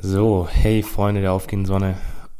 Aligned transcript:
So, 0.00 0.46
hey 0.48 0.84
Freunde 0.84 1.22
der 1.22 1.32
aufgehenden 1.32 1.66
Sonne 1.66 1.98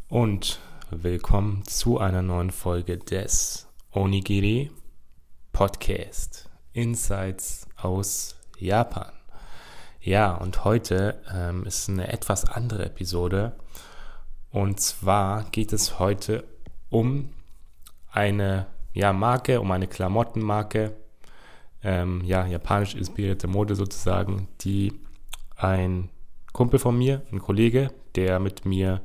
und 0.08 0.60
willkommen 0.90 1.64
zu 1.64 1.98
einer 1.98 2.22
neuen 2.22 2.52
Folge 2.52 2.98
des 2.98 3.66
Onigiri 3.92 4.70
Podcast 5.50 6.48
Insights 6.72 7.66
aus 7.76 8.36
Japan. 8.60 9.10
Ja, 10.00 10.36
und 10.36 10.64
heute 10.64 11.20
ähm, 11.34 11.64
ist 11.64 11.88
eine 11.88 12.12
etwas 12.12 12.44
andere 12.44 12.84
Episode 12.84 13.56
und 14.52 14.78
zwar 14.78 15.42
geht 15.50 15.72
es 15.72 15.98
heute 15.98 16.44
um 16.90 17.30
eine 18.12 18.66
ja, 18.92 19.12
Marke, 19.12 19.60
um 19.60 19.72
eine 19.72 19.88
Klamottenmarke, 19.88 20.94
ähm, 21.82 22.22
ja, 22.24 22.46
japanisch 22.46 22.94
inspirierte 22.94 23.48
Mode 23.48 23.74
sozusagen, 23.74 24.46
die 24.60 24.92
ein 25.56 26.08
Kumpel 26.58 26.80
von 26.80 26.98
mir, 26.98 27.22
ein 27.30 27.38
Kollege, 27.38 27.92
der 28.16 28.40
mit 28.40 28.66
mir, 28.66 29.00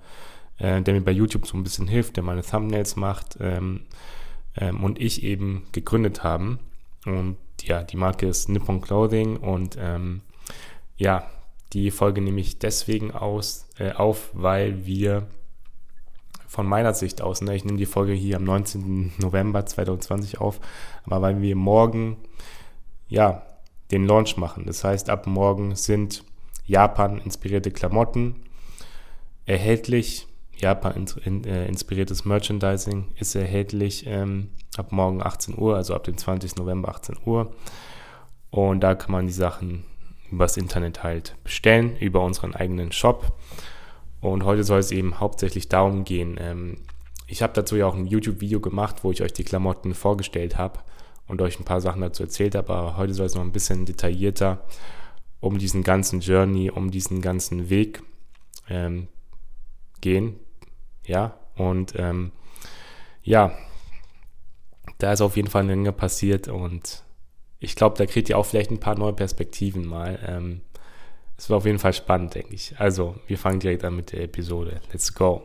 äh, 0.58 0.82
der 0.82 0.96
mir 0.96 1.02
bei 1.02 1.12
YouTube 1.12 1.46
so 1.46 1.56
ein 1.56 1.62
bisschen 1.62 1.88
hilft, 1.88 2.16
der 2.16 2.24
meine 2.24 2.42
Thumbnails 2.42 2.96
macht 2.96 3.38
ähm, 3.40 3.82
ähm, 4.58 4.84
und 4.84 5.00
ich 5.00 5.22
eben 5.22 5.68
gegründet 5.72 6.24
haben. 6.24 6.58
Und 7.06 7.38
ja, 7.62 7.84
die 7.84 7.96
Marke 7.96 8.26
ist 8.26 8.50
Nippon 8.50 8.82
Clothing 8.82 9.38
und 9.38 9.78
ähm, 9.80 10.22
ja, 10.98 11.30
die 11.74 11.92
Folge 11.92 12.22
nehme 12.22 12.42
ich 12.42 12.58
deswegen 12.58 13.12
aus, 13.12 13.68
äh, 13.78 13.92
auf, 13.92 14.32
weil 14.34 14.88
wir 14.88 15.28
von 16.48 16.66
meiner 16.66 16.96
Sicht 16.96 17.22
aus, 17.22 17.44
ne, 17.44 17.56
ich 17.56 17.66
nehme 17.66 17.78
die 17.78 17.86
Folge 17.86 18.14
hier 18.14 18.38
am 18.38 18.46
19. 18.46 19.14
November 19.20 19.64
2020 19.64 20.42
auf, 20.42 20.60
aber 21.06 21.22
weil 21.22 21.40
wir 21.44 21.56
morgen 21.56 22.18
ja 23.10 23.44
den 23.92 24.08
Launch 24.08 24.38
machen. 24.38 24.64
Das 24.66 24.84
heißt, 24.84 25.12
ab 25.12 25.28
morgen 25.28 25.76
sind 25.76 26.24
Japan-inspirierte 26.66 27.72
Klamotten 27.72 28.36
erhältlich. 29.46 30.28
Japan-inspiriertes 30.56 32.22
äh, 32.22 32.28
Merchandising 32.28 33.08
ist 33.20 33.36
erhältlich 33.36 34.06
ähm, 34.08 34.50
ab 34.78 34.92
morgen 34.92 35.22
18 35.22 35.58
Uhr, 35.58 35.76
also 35.76 35.96
ab 35.96 36.04
dem 36.04 36.16
20. 36.16 36.56
November 36.58 36.90
18 36.90 37.18
Uhr. 37.26 37.54
Und 38.52 38.82
da 38.82 38.96
kann 38.96 39.12
man 39.12 39.28
die 39.28 39.34
Sachen 39.34 39.84
übers 40.32 40.58
Internet 40.58 41.04
halt 41.04 41.36
bestellen, 41.44 41.98
über 41.98 42.22
unseren 42.22 42.56
eigenen 42.56 42.92
Shop. 42.92 43.34
Und 44.22 44.46
heute 44.46 44.64
soll 44.64 44.80
es 44.80 44.92
eben 44.92 45.20
hauptsächlich 45.20 45.70
darum 45.70 46.06
gehen. 46.06 46.38
Ähm, 46.40 46.78
ich 47.28 47.42
habe 47.42 47.54
dazu 47.54 47.76
ja 47.76 47.88
auch 47.88 47.96
ein 47.96 48.08
YouTube-Video 48.08 48.60
gemacht, 48.60 49.04
wo 49.04 49.12
ich 49.12 49.22
euch 49.22 49.34
die 49.34 49.44
Klamotten 49.44 49.94
vorgestellt 49.94 50.58
habe 50.58 50.80
und 51.28 51.42
euch 51.42 51.60
ein 51.60 51.66
paar 51.66 51.82
Sachen 51.82 52.02
dazu 52.02 52.24
erzählt 52.24 52.56
habe. 52.56 52.74
Aber 52.74 52.98
heute 52.98 53.14
soll 53.14 53.26
es 53.26 53.36
noch 53.36 53.42
ein 53.42 53.52
bisschen 53.52 53.86
detaillierter 53.86 54.64
um 55.44 55.58
diesen 55.58 55.84
ganzen 55.84 56.22
Journey, 56.22 56.72
um 56.72 56.90
diesen 56.90 57.22
ganzen 57.22 57.70
Weg 57.70 58.02
ähm, 58.70 59.10
gehen. 60.00 60.40
Ja, 61.06 61.38
und 61.56 61.94
ähm, 61.98 62.32
ja, 63.24 63.52
da 65.00 65.12
ist 65.12 65.20
auf 65.20 65.36
jeden 65.36 65.50
Fall 65.50 65.64
eine 65.64 65.76
Menge 65.76 65.92
passiert 65.92 66.48
und 66.48 67.04
ich 67.60 67.76
glaube, 67.76 67.98
da 67.98 68.06
kriegt 68.06 68.30
ihr 68.30 68.38
auch 68.38 68.46
vielleicht 68.46 68.72
ein 68.72 68.80
paar 68.80 68.98
neue 68.98 69.12
Perspektiven 69.12 69.86
mal. 69.86 70.18
Ähm, 70.26 70.62
es 71.38 71.50
war 71.50 71.58
auf 71.58 71.66
jeden 71.66 71.80
Fall 71.80 71.94
spannend, 71.94 72.36
denke 72.36 72.54
ich. 72.54 72.76
Also, 72.80 73.16
wir 73.28 73.38
fangen 73.38 73.60
direkt 73.60 73.84
an 73.84 73.98
mit 73.98 74.14
der 74.14 74.24
Episode. 74.24 74.80
Let's 74.94 75.14
go. 75.14 75.44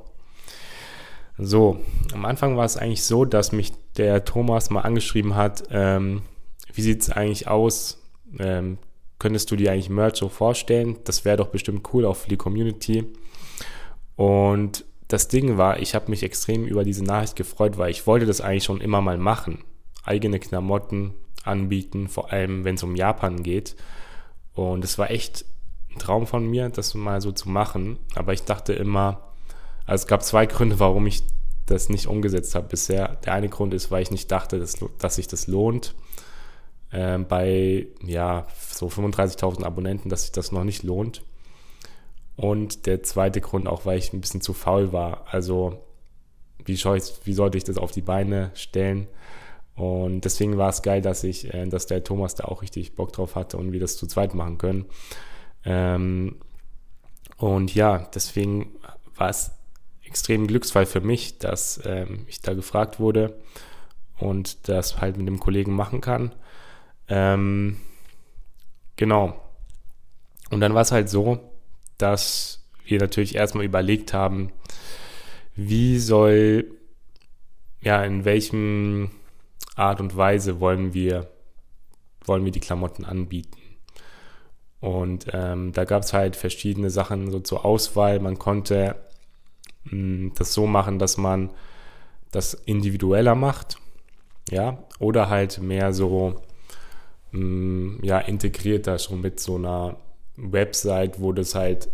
So, 1.38 1.80
am 2.12 2.24
Anfang 2.24 2.56
war 2.56 2.64
es 2.64 2.76
eigentlich 2.76 3.02
so, 3.02 3.24
dass 3.24 3.50
mich 3.50 3.72
der 3.96 4.24
Thomas 4.24 4.70
mal 4.70 4.82
angeschrieben 4.82 5.34
hat, 5.34 5.64
ähm, 5.70 6.22
wie 6.72 6.82
sieht 6.82 7.02
es 7.02 7.10
eigentlich 7.10 7.48
aus? 7.48 8.00
Ähm, 8.38 8.78
könntest 9.18 9.50
du 9.50 9.56
dir 9.56 9.72
eigentlich 9.72 9.90
Merch 9.90 10.16
so 10.16 10.28
vorstellen? 10.28 10.98
Das 11.04 11.24
wäre 11.24 11.36
doch 11.36 11.48
bestimmt 11.48 11.88
cool 11.92 12.04
auch 12.04 12.16
für 12.16 12.28
die 12.28 12.36
Community. 12.36 13.04
Und 14.16 14.84
das 15.08 15.28
Ding 15.28 15.56
war, 15.56 15.80
ich 15.80 15.94
habe 15.94 16.10
mich 16.10 16.22
extrem 16.22 16.66
über 16.66 16.84
diese 16.84 17.04
Nachricht 17.04 17.36
gefreut, 17.36 17.78
weil 17.78 17.90
ich 17.90 18.06
wollte 18.06 18.26
das 18.26 18.40
eigentlich 18.40 18.64
schon 18.64 18.80
immer 18.80 19.00
mal 19.00 19.18
machen. 19.18 19.64
Eigene 20.04 20.38
Klamotten 20.38 21.14
anbieten, 21.44 22.08
vor 22.08 22.32
allem 22.32 22.64
wenn 22.64 22.76
es 22.76 22.82
um 22.82 22.94
Japan 22.94 23.42
geht. 23.42 23.76
Und 24.54 24.84
es 24.84 24.98
war 24.98 25.10
echt 25.10 25.44
ein 25.90 25.98
Traum 25.98 26.26
von 26.26 26.46
mir, 26.46 26.68
das 26.68 26.94
mal 26.94 27.20
so 27.20 27.32
zu 27.32 27.48
machen. 27.48 27.98
Aber 28.14 28.32
ich 28.32 28.44
dachte 28.44 28.72
immer, 28.72 29.32
also 29.86 30.02
es 30.02 30.06
gab 30.06 30.22
zwei 30.22 30.46
Gründe, 30.46 30.78
warum 30.78 31.06
ich 31.06 31.22
das 31.66 31.88
nicht 31.88 32.06
umgesetzt 32.06 32.54
habe 32.54 32.68
bisher. 32.68 33.16
Der 33.24 33.32
eine 33.34 33.48
Grund 33.48 33.74
ist, 33.74 33.90
weil 33.90 34.02
ich 34.02 34.10
nicht 34.10 34.30
dachte, 34.30 34.58
dass, 34.58 34.76
dass 34.98 35.16
sich 35.16 35.28
das 35.28 35.46
lohnt 35.46 35.94
äh, 36.90 37.18
bei 37.18 37.86
ja, 38.02 38.46
so 38.70 38.86
35.000 38.88 39.64
Abonnenten, 39.64 40.08
dass 40.08 40.22
sich 40.22 40.32
das 40.32 40.52
noch 40.52 40.64
nicht 40.64 40.82
lohnt. 40.82 41.22
Und 42.36 42.86
der 42.86 43.02
zweite 43.02 43.40
Grund 43.40 43.66
auch, 43.66 43.84
weil 43.84 43.98
ich 43.98 44.12
ein 44.12 44.20
bisschen 44.20 44.40
zu 44.40 44.52
faul 44.52 44.92
war. 44.92 45.26
Also 45.30 45.82
wie, 46.64 46.74
ich, 46.74 46.84
wie 47.24 47.32
sollte 47.32 47.58
ich 47.58 47.64
das 47.64 47.78
auf 47.78 47.92
die 47.92 48.02
Beine 48.02 48.50
stellen? 48.54 49.08
Und 49.74 50.22
deswegen 50.24 50.58
war 50.58 50.70
es 50.70 50.82
geil, 50.82 51.02
dass 51.02 51.24
ich, 51.24 51.52
äh, 51.54 51.66
dass 51.66 51.86
der 51.86 52.04
Thomas 52.04 52.34
da 52.34 52.44
auch 52.44 52.62
richtig 52.62 52.94
Bock 52.94 53.12
drauf 53.12 53.36
hatte 53.36 53.56
und 53.56 53.72
wir 53.72 53.80
das 53.80 53.96
zu 53.96 54.06
zweit 54.06 54.34
machen 54.34 54.58
können. 54.58 54.86
Ähm, 55.64 56.36
und 57.36 57.74
ja, 57.74 58.08
deswegen 58.14 58.72
war 59.14 59.30
es 59.30 59.52
extrem 60.04 60.46
Glücksfall 60.46 60.86
für 60.86 61.00
mich, 61.00 61.38
dass 61.38 61.80
ähm, 61.84 62.24
ich 62.26 62.40
da 62.40 62.54
gefragt 62.54 62.98
wurde 62.98 63.38
und 64.18 64.68
das 64.68 65.00
halt 65.00 65.16
mit 65.16 65.28
dem 65.28 65.38
Kollegen 65.38 65.74
machen 65.74 66.00
kann. 66.00 66.34
Ähm, 67.08 67.78
genau. 68.96 69.40
Und 70.50 70.60
dann 70.60 70.74
war 70.74 70.82
es 70.82 70.92
halt 70.92 71.08
so, 71.08 71.40
dass 71.98 72.64
wir 72.84 72.98
natürlich 72.98 73.34
erstmal 73.34 73.64
überlegt 73.64 74.12
haben, 74.12 74.52
wie 75.54 75.98
soll, 75.98 76.66
ja, 77.80 78.02
in 78.04 78.24
welchem 78.24 79.10
Art 79.74 80.00
und 80.00 80.16
Weise 80.16 80.60
wollen 80.60 80.94
wir, 80.94 81.28
wollen 82.24 82.44
wir 82.44 82.52
die 82.52 82.60
Klamotten 82.60 83.04
anbieten. 83.04 83.58
Und 84.80 85.26
ähm, 85.32 85.72
da 85.72 85.84
gab 85.84 86.02
es 86.02 86.12
halt 86.12 86.36
verschiedene 86.36 86.90
Sachen 86.90 87.30
so 87.30 87.40
zur 87.40 87.64
Auswahl. 87.64 88.20
Man 88.20 88.38
konnte 88.38 88.96
mh, 89.84 89.90
hm, 89.90 90.32
das 90.36 90.54
so 90.54 90.66
machen, 90.66 90.98
dass 90.98 91.16
man 91.16 91.50
das 92.30 92.54
individueller 92.54 93.34
macht, 93.34 93.78
ja, 94.50 94.84
oder 94.98 95.28
halt 95.28 95.60
mehr 95.60 95.92
so 95.92 96.42
mh, 97.32 97.40
mm, 97.40 98.00
ja, 98.04 98.18
integriert 98.18 98.86
da 98.86 98.98
schon 98.98 99.20
mit 99.20 99.40
so 99.40 99.56
einer 99.56 99.96
Website, 100.36 101.20
wo 101.20 101.32
das 101.32 101.54
halt 101.54 101.88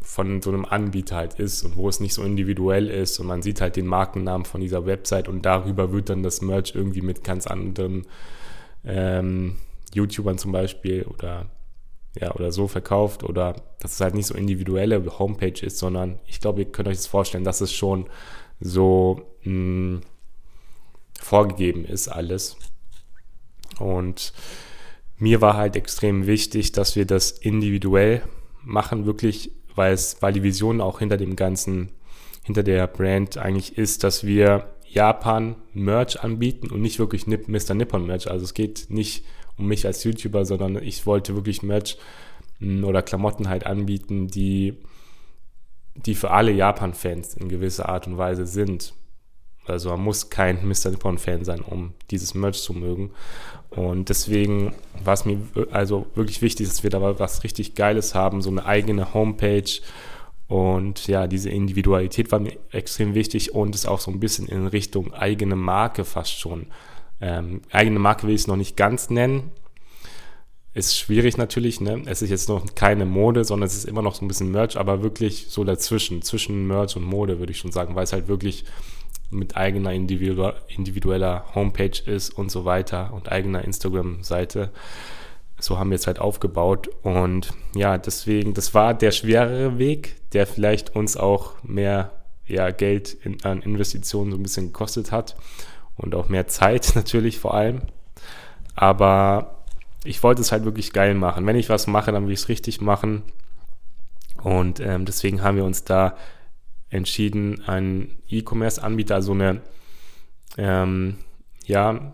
von 0.00 0.42
so 0.42 0.50
einem 0.50 0.64
Anbieter 0.64 1.16
halt 1.16 1.34
ist 1.34 1.62
und 1.62 1.76
wo 1.76 1.88
es 1.88 2.00
nicht 2.00 2.14
so 2.14 2.22
individuell 2.22 2.88
ist 2.88 3.18
und 3.20 3.26
man 3.26 3.42
sieht 3.42 3.60
halt 3.60 3.76
den 3.76 3.86
Markennamen 3.86 4.44
von 4.44 4.60
dieser 4.60 4.84
Website 4.84 5.28
und 5.28 5.46
darüber 5.46 5.92
wird 5.92 6.10
dann 6.10 6.22
das 6.22 6.42
Merch 6.42 6.74
irgendwie 6.74 7.02
mit 7.02 7.22
ganz 7.22 7.46
anderen 7.46 8.06
ähm, 8.84 9.56
YouTubern 9.94 10.38
zum 10.38 10.52
Beispiel 10.52 11.04
oder 11.04 11.46
ja 12.20 12.34
oder 12.34 12.52
so 12.52 12.68
verkauft 12.68 13.22
oder 13.22 13.54
dass 13.78 13.94
es 13.94 14.00
halt 14.00 14.14
nicht 14.14 14.26
so 14.26 14.34
individuelle 14.34 15.18
Homepage 15.18 15.64
ist, 15.64 15.78
sondern 15.78 16.18
ich 16.26 16.40
glaube, 16.40 16.60
ihr 16.60 16.70
könnt 16.70 16.88
euch 16.88 16.96
das 16.96 17.06
vorstellen, 17.06 17.44
dass 17.44 17.60
es 17.60 17.72
schon 17.72 18.06
so 18.60 19.22
mh, 19.44 19.52
mm, 19.52 20.00
vorgegeben 21.20 21.84
ist 21.84 22.08
alles 22.08 22.56
und 23.78 24.32
mir 25.18 25.40
war 25.40 25.56
halt 25.56 25.76
extrem 25.76 26.26
wichtig, 26.26 26.72
dass 26.72 26.96
wir 26.96 27.06
das 27.06 27.30
individuell 27.30 28.22
machen, 28.64 29.06
wirklich, 29.06 29.52
weil 29.74 29.92
es, 29.92 30.16
weil 30.20 30.32
die 30.32 30.42
Vision 30.42 30.80
auch 30.80 30.98
hinter 30.98 31.16
dem 31.16 31.36
ganzen, 31.36 31.90
hinter 32.44 32.62
der 32.62 32.86
Brand 32.86 33.38
eigentlich 33.38 33.78
ist, 33.78 34.04
dass 34.04 34.26
wir 34.26 34.72
Japan 34.88 35.56
Merch 35.72 36.22
anbieten 36.22 36.70
und 36.70 36.82
nicht 36.82 36.98
wirklich 36.98 37.26
Mr. 37.26 37.74
Nippon 37.74 38.06
Merch. 38.06 38.30
Also 38.30 38.44
es 38.44 38.52
geht 38.52 38.86
nicht 38.90 39.24
um 39.56 39.66
mich 39.66 39.86
als 39.86 40.04
YouTuber, 40.04 40.44
sondern 40.44 40.76
ich 40.82 41.06
wollte 41.06 41.34
wirklich 41.34 41.62
Merch 41.62 41.96
hm, 42.58 42.84
oder 42.84 43.02
Klamotten 43.02 43.48
halt 43.48 43.64
anbieten, 43.64 44.28
die, 44.28 44.74
die 45.94 46.14
für 46.14 46.30
alle 46.30 46.52
Japan-Fans 46.52 47.34
in 47.34 47.48
gewisser 47.48 47.88
Art 47.88 48.06
und 48.06 48.18
Weise 48.18 48.46
sind. 48.46 48.92
Also 49.64 49.90
man 49.90 50.00
muss 50.00 50.28
kein 50.28 50.66
Mr. 50.66 50.90
Nippon-Fan 50.90 51.44
sein, 51.44 51.60
um 51.60 51.94
dieses 52.10 52.34
Merch 52.34 52.60
zu 52.60 52.74
mögen. 52.74 53.12
Und 53.76 54.10
deswegen 54.10 54.74
war 55.02 55.14
es 55.14 55.24
mir 55.24 55.38
also 55.70 56.06
wirklich 56.14 56.42
wichtig, 56.42 56.68
dass 56.68 56.82
wir 56.82 56.90
da 56.90 57.18
was 57.18 57.42
richtig 57.42 57.74
Geiles 57.74 58.14
haben, 58.14 58.42
so 58.42 58.50
eine 58.50 58.66
eigene 58.66 59.14
Homepage. 59.14 59.80
Und 60.46 61.06
ja, 61.06 61.26
diese 61.26 61.48
Individualität 61.48 62.30
war 62.30 62.38
mir 62.38 62.52
extrem 62.70 63.14
wichtig 63.14 63.54
und 63.54 63.74
ist 63.74 63.86
auch 63.86 64.00
so 64.00 64.10
ein 64.10 64.20
bisschen 64.20 64.46
in 64.48 64.66
Richtung 64.66 65.14
eigene 65.14 65.56
Marke 65.56 66.04
fast 66.04 66.38
schon. 66.38 66.66
Ähm, 67.20 67.62
eigene 67.70 67.98
Marke 67.98 68.26
will 68.26 68.34
ich 68.34 68.42
es 68.42 68.46
noch 68.46 68.56
nicht 68.56 68.76
ganz 68.76 69.08
nennen. 69.08 69.52
Ist 70.74 70.98
schwierig 70.98 71.38
natürlich, 71.38 71.80
ne? 71.80 72.02
Es 72.06 72.20
ist 72.20 72.30
jetzt 72.30 72.48
noch 72.48 72.74
keine 72.74 73.06
Mode, 73.06 73.44
sondern 73.44 73.66
es 73.66 73.74
ist 73.74 73.84
immer 73.84 74.02
noch 74.02 74.14
so 74.14 74.24
ein 74.24 74.28
bisschen 74.28 74.50
Merch, 74.50 74.78
aber 74.78 75.02
wirklich 75.02 75.46
so 75.48 75.64
dazwischen, 75.64 76.22
zwischen 76.22 76.66
Merch 76.66 76.96
und 76.96 77.04
Mode, 77.04 77.38
würde 77.38 77.52
ich 77.52 77.58
schon 77.58 77.72
sagen, 77.72 77.94
weil 77.94 78.04
es 78.04 78.12
halt 78.12 78.28
wirklich 78.28 78.64
mit 79.32 79.56
eigener 79.56 79.92
individueller 79.92 81.44
Homepage 81.54 82.02
ist 82.04 82.30
und 82.30 82.50
so 82.50 82.64
weiter 82.64 83.12
und 83.12 83.30
eigener 83.30 83.64
Instagram-Seite. 83.64 84.70
so 85.58 85.78
haben 85.78 85.90
wir 85.90 85.96
es 85.96 86.06
halt 86.06 86.18
aufgebaut. 86.18 86.88
Und 87.02 87.52
ja, 87.74 87.98
deswegen, 87.98 88.54
das 88.54 88.74
war 88.74 88.94
der 88.94 89.10
schwerere 89.10 89.78
Weg, 89.78 90.16
der 90.32 90.46
vielleicht 90.46 90.94
uns 90.94 91.16
auch 91.16 91.54
mehr 91.62 92.12
ja, 92.46 92.70
Geld 92.70 93.14
in, 93.14 93.42
an 93.44 93.62
Investitionen 93.62 94.30
so 94.32 94.36
ein 94.36 94.42
bisschen 94.42 94.66
gekostet 94.66 95.12
hat 95.12 95.36
und 95.96 96.14
auch 96.14 96.28
mehr 96.28 96.48
Zeit 96.48 96.92
natürlich 96.94 97.38
vor 97.38 97.54
allem. 97.54 97.82
Aber 98.74 99.64
ich 100.04 100.22
wollte 100.22 100.42
es 100.42 100.52
halt 100.52 100.64
wirklich 100.64 100.92
geil 100.92 101.14
machen. 101.14 101.46
Wenn 101.46 101.56
ich 101.56 101.68
was 101.68 101.86
mache, 101.86 102.12
dann 102.12 102.26
will 102.26 102.32
ich 102.32 102.40
es 102.40 102.48
richtig 102.48 102.80
machen. 102.80 103.22
Und 104.42 104.80
ähm, 104.80 105.04
deswegen 105.04 105.42
haben 105.42 105.56
wir 105.56 105.64
uns 105.64 105.84
da 105.84 106.16
entschieden, 106.92 107.62
einen 107.66 108.18
E-Commerce-Anbieter, 108.28 109.14
also 109.16 109.32
eine, 109.32 109.62
ähm, 110.58 111.16
ja, 111.64 112.12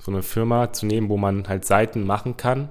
so 0.00 0.10
eine 0.10 0.22
Firma 0.22 0.72
zu 0.72 0.86
nehmen, 0.86 1.08
wo 1.08 1.16
man 1.16 1.48
halt 1.48 1.64
Seiten 1.64 2.04
machen 2.04 2.36
kann 2.36 2.68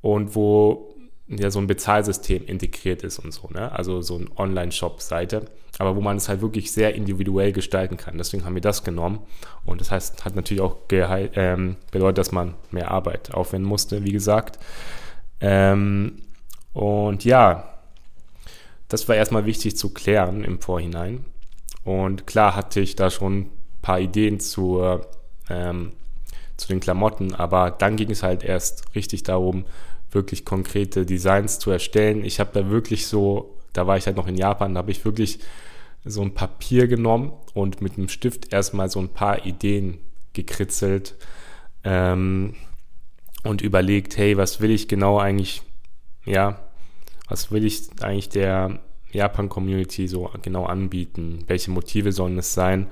und 0.00 0.34
wo 0.34 0.94
ja 1.28 1.50
so 1.50 1.58
ein 1.58 1.66
Bezahlsystem 1.66 2.44
integriert 2.46 3.02
ist 3.02 3.18
und 3.18 3.32
so, 3.32 3.48
ne? 3.48 3.72
Also 3.72 4.02
so 4.02 4.16
eine 4.16 4.26
Online-Shop-Seite, 4.36 5.46
aber 5.78 5.96
wo 5.96 6.00
man 6.00 6.16
es 6.16 6.28
halt 6.28 6.40
wirklich 6.40 6.72
sehr 6.72 6.94
individuell 6.94 7.52
gestalten 7.52 7.96
kann. 7.96 8.18
Deswegen 8.18 8.44
haben 8.44 8.54
wir 8.54 8.62
das 8.62 8.84
genommen 8.84 9.20
und 9.64 9.80
das 9.80 9.90
heißt, 9.90 10.24
hat 10.24 10.34
natürlich 10.34 10.62
auch 10.62 10.76
ähm, 10.90 11.76
bedeutet, 11.90 12.18
dass 12.18 12.32
man 12.32 12.54
mehr 12.70 12.90
Arbeit 12.90 13.34
aufwenden 13.34 13.68
musste, 13.68 14.04
wie 14.04 14.12
gesagt. 14.12 14.58
Ähm, 15.40 16.22
und 16.72 17.24
ja, 17.24 17.73
das 18.88 19.08
war 19.08 19.16
erstmal 19.16 19.46
wichtig 19.46 19.76
zu 19.76 19.90
klären 19.92 20.44
im 20.44 20.60
Vorhinein. 20.60 21.24
Und 21.84 22.26
klar 22.26 22.56
hatte 22.56 22.80
ich 22.80 22.96
da 22.96 23.10
schon 23.10 23.38
ein 23.38 23.50
paar 23.82 24.00
Ideen 24.00 24.40
zur, 24.40 25.06
ähm, 25.48 25.92
zu 26.56 26.68
den 26.68 26.80
Klamotten, 26.80 27.34
aber 27.34 27.70
dann 27.70 27.96
ging 27.96 28.10
es 28.10 28.22
halt 28.22 28.42
erst 28.42 28.94
richtig 28.94 29.22
darum, 29.22 29.66
wirklich 30.10 30.44
konkrete 30.44 31.04
Designs 31.04 31.58
zu 31.58 31.70
erstellen. 31.70 32.24
Ich 32.24 32.40
habe 32.40 32.50
da 32.54 32.70
wirklich 32.70 33.06
so, 33.06 33.56
da 33.72 33.86
war 33.86 33.96
ich 33.96 34.06
halt 34.06 34.16
noch 34.16 34.28
in 34.28 34.36
Japan, 34.36 34.74
da 34.74 34.78
habe 34.78 34.92
ich 34.92 35.04
wirklich 35.04 35.40
so 36.04 36.22
ein 36.22 36.34
Papier 36.34 36.86
genommen 36.86 37.32
und 37.54 37.80
mit 37.80 37.98
einem 37.98 38.08
Stift 38.08 38.52
erstmal 38.52 38.90
so 38.90 39.00
ein 39.00 39.08
paar 39.08 39.44
Ideen 39.46 39.98
gekritzelt 40.32 41.16
ähm, 41.82 42.54
und 43.42 43.62
überlegt, 43.62 44.16
hey, 44.16 44.36
was 44.36 44.60
will 44.60 44.70
ich 44.70 44.88
genau 44.88 45.18
eigentlich, 45.18 45.62
ja, 46.24 46.63
was 47.34 47.50
will 47.50 47.64
ich 47.64 47.88
eigentlich 48.00 48.28
der 48.28 48.78
Japan-Community 49.10 50.06
so 50.06 50.30
genau 50.40 50.66
anbieten? 50.66 51.40
Welche 51.48 51.72
Motive 51.72 52.12
sollen 52.12 52.38
es 52.38 52.54
sein? 52.54 52.86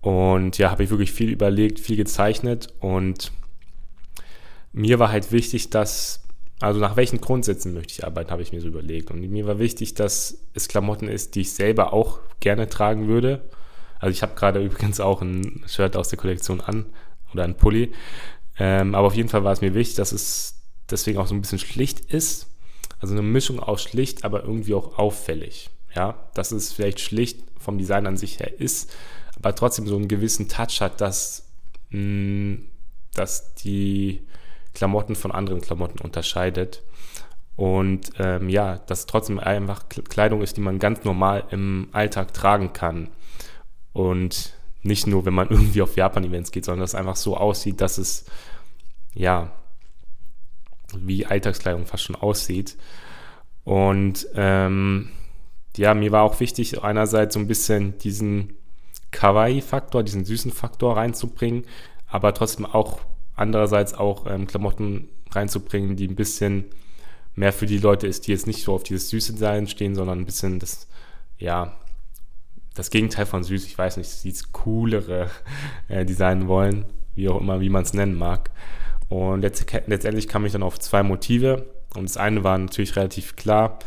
Und 0.00 0.58
ja, 0.58 0.72
habe 0.72 0.82
ich 0.82 0.90
wirklich 0.90 1.12
viel 1.12 1.30
überlegt, 1.30 1.78
viel 1.78 1.96
gezeichnet 1.96 2.74
und 2.80 3.30
mir 4.72 4.98
war 4.98 5.12
halt 5.12 5.30
wichtig, 5.30 5.70
dass 5.70 6.24
also 6.60 6.80
nach 6.80 6.96
welchen 6.96 7.20
Grundsätzen 7.20 7.74
möchte 7.74 7.92
ich 7.92 8.04
arbeiten, 8.04 8.32
habe 8.32 8.42
ich 8.42 8.52
mir 8.52 8.60
so 8.60 8.66
überlegt. 8.66 9.12
Und 9.12 9.20
mir 9.20 9.46
war 9.46 9.60
wichtig, 9.60 9.94
dass 9.94 10.38
es 10.52 10.66
Klamotten 10.66 11.06
ist, 11.06 11.36
die 11.36 11.42
ich 11.42 11.52
selber 11.52 11.92
auch 11.92 12.18
gerne 12.40 12.68
tragen 12.68 13.06
würde. 13.06 13.48
Also 14.00 14.10
ich 14.10 14.22
habe 14.22 14.34
gerade 14.34 14.62
übrigens 14.64 14.98
auch 14.98 15.22
ein 15.22 15.62
Shirt 15.68 15.96
aus 15.96 16.08
der 16.08 16.18
Kollektion 16.18 16.60
an 16.60 16.86
oder 17.32 17.44
ein 17.44 17.56
Pulli. 17.56 17.92
Ähm, 18.58 18.96
aber 18.96 19.06
auf 19.06 19.14
jeden 19.14 19.28
Fall 19.28 19.44
war 19.44 19.52
es 19.52 19.60
mir 19.60 19.74
wichtig, 19.74 19.94
dass 19.94 20.10
es 20.10 20.62
deswegen 20.90 21.18
auch 21.18 21.28
so 21.28 21.34
ein 21.36 21.40
bisschen 21.40 21.60
schlicht 21.60 22.00
ist. 22.12 22.48
Also 23.04 23.16
eine 23.16 23.22
Mischung 23.22 23.60
aus 23.60 23.82
schlicht, 23.82 24.24
aber 24.24 24.44
irgendwie 24.44 24.72
auch 24.72 24.98
auffällig. 24.98 25.68
Ja, 25.94 26.14
dass 26.32 26.52
es 26.52 26.72
vielleicht 26.72 27.00
schlicht 27.00 27.38
vom 27.58 27.76
Design 27.76 28.06
an 28.06 28.16
sich 28.16 28.40
her 28.40 28.58
ist, 28.58 28.90
aber 29.36 29.54
trotzdem 29.54 29.86
so 29.86 29.94
einen 29.94 30.08
gewissen 30.08 30.48
Touch 30.48 30.80
hat, 30.80 31.02
dass, 31.02 31.46
mh, 31.90 32.00
mm, 32.00 32.64
dass 33.12 33.52
die 33.56 34.22
Klamotten 34.72 35.16
von 35.16 35.32
anderen 35.32 35.60
Klamotten 35.60 35.98
unterscheidet. 35.98 36.82
Und 37.56 38.10
ähm, 38.18 38.48
ja, 38.48 38.78
dass 38.78 39.04
trotzdem 39.04 39.38
einfach 39.38 39.90
Kleidung 39.90 40.40
ist, 40.40 40.56
die 40.56 40.62
man 40.62 40.78
ganz 40.78 41.04
normal 41.04 41.44
im 41.50 41.88
Alltag 41.92 42.32
tragen 42.32 42.72
kann. 42.72 43.10
Und 43.92 44.54
nicht 44.82 45.06
nur, 45.06 45.26
wenn 45.26 45.34
man 45.34 45.48
irgendwie 45.50 45.82
auf 45.82 45.94
Japan-Events 45.94 46.52
geht, 46.52 46.64
sondern 46.64 46.80
dass 46.80 46.92
es 46.92 46.98
einfach 46.98 47.16
so 47.16 47.36
aussieht, 47.36 47.82
dass 47.82 47.98
es 47.98 48.24
ja 49.12 49.52
wie 51.00 51.26
Alltagskleidung 51.26 51.86
fast 51.86 52.04
schon 52.04 52.16
aussieht. 52.16 52.76
Und 53.64 54.26
ähm, 54.34 55.10
ja, 55.76 55.94
mir 55.94 56.12
war 56.12 56.22
auch 56.22 56.40
wichtig, 56.40 56.82
einerseits 56.82 57.34
so 57.34 57.40
ein 57.40 57.46
bisschen 57.46 57.98
diesen 57.98 58.54
Kawaii-Faktor, 59.10 60.02
diesen 60.02 60.24
süßen 60.24 60.52
Faktor 60.52 60.96
reinzubringen, 60.96 61.64
aber 62.06 62.34
trotzdem 62.34 62.66
auch 62.66 63.00
andererseits 63.36 63.94
auch 63.94 64.26
ähm, 64.26 64.46
Klamotten 64.46 65.08
reinzubringen, 65.30 65.96
die 65.96 66.06
ein 66.06 66.16
bisschen 66.16 66.66
mehr 67.34 67.52
für 67.52 67.66
die 67.66 67.78
Leute 67.78 68.06
ist, 68.06 68.26
die 68.26 68.32
jetzt 68.32 68.46
nicht 68.46 68.62
so 68.62 68.74
auf 68.74 68.82
dieses 68.82 69.08
süße 69.10 69.36
Sein 69.36 69.66
stehen, 69.66 69.94
sondern 69.94 70.20
ein 70.20 70.26
bisschen 70.26 70.60
das, 70.60 70.86
ja, 71.38 71.76
das 72.74 72.90
Gegenteil 72.90 73.26
von 73.26 73.42
süß, 73.42 73.66
ich 73.66 73.76
weiß 73.76 73.96
nicht, 73.96 74.24
dieses 74.24 74.52
coolere 74.52 75.30
äh, 75.88 76.04
Design 76.04 76.48
wollen, 76.48 76.84
wie 77.14 77.28
auch 77.28 77.40
immer, 77.40 77.60
wie 77.60 77.70
man 77.70 77.82
es 77.82 77.94
nennen 77.94 78.16
mag. 78.16 78.50
Und 79.14 79.42
letzt, 79.42 79.64
letztendlich 79.86 80.26
kam 80.26 80.44
ich 80.44 80.52
dann 80.52 80.64
auf 80.64 80.80
zwei 80.80 81.04
Motive. 81.04 81.66
Und 81.94 82.08
das 82.08 82.16
eine 82.16 82.42
war 82.42 82.58
natürlich 82.58 82.96
relativ 82.96 83.36
klar, 83.36 83.78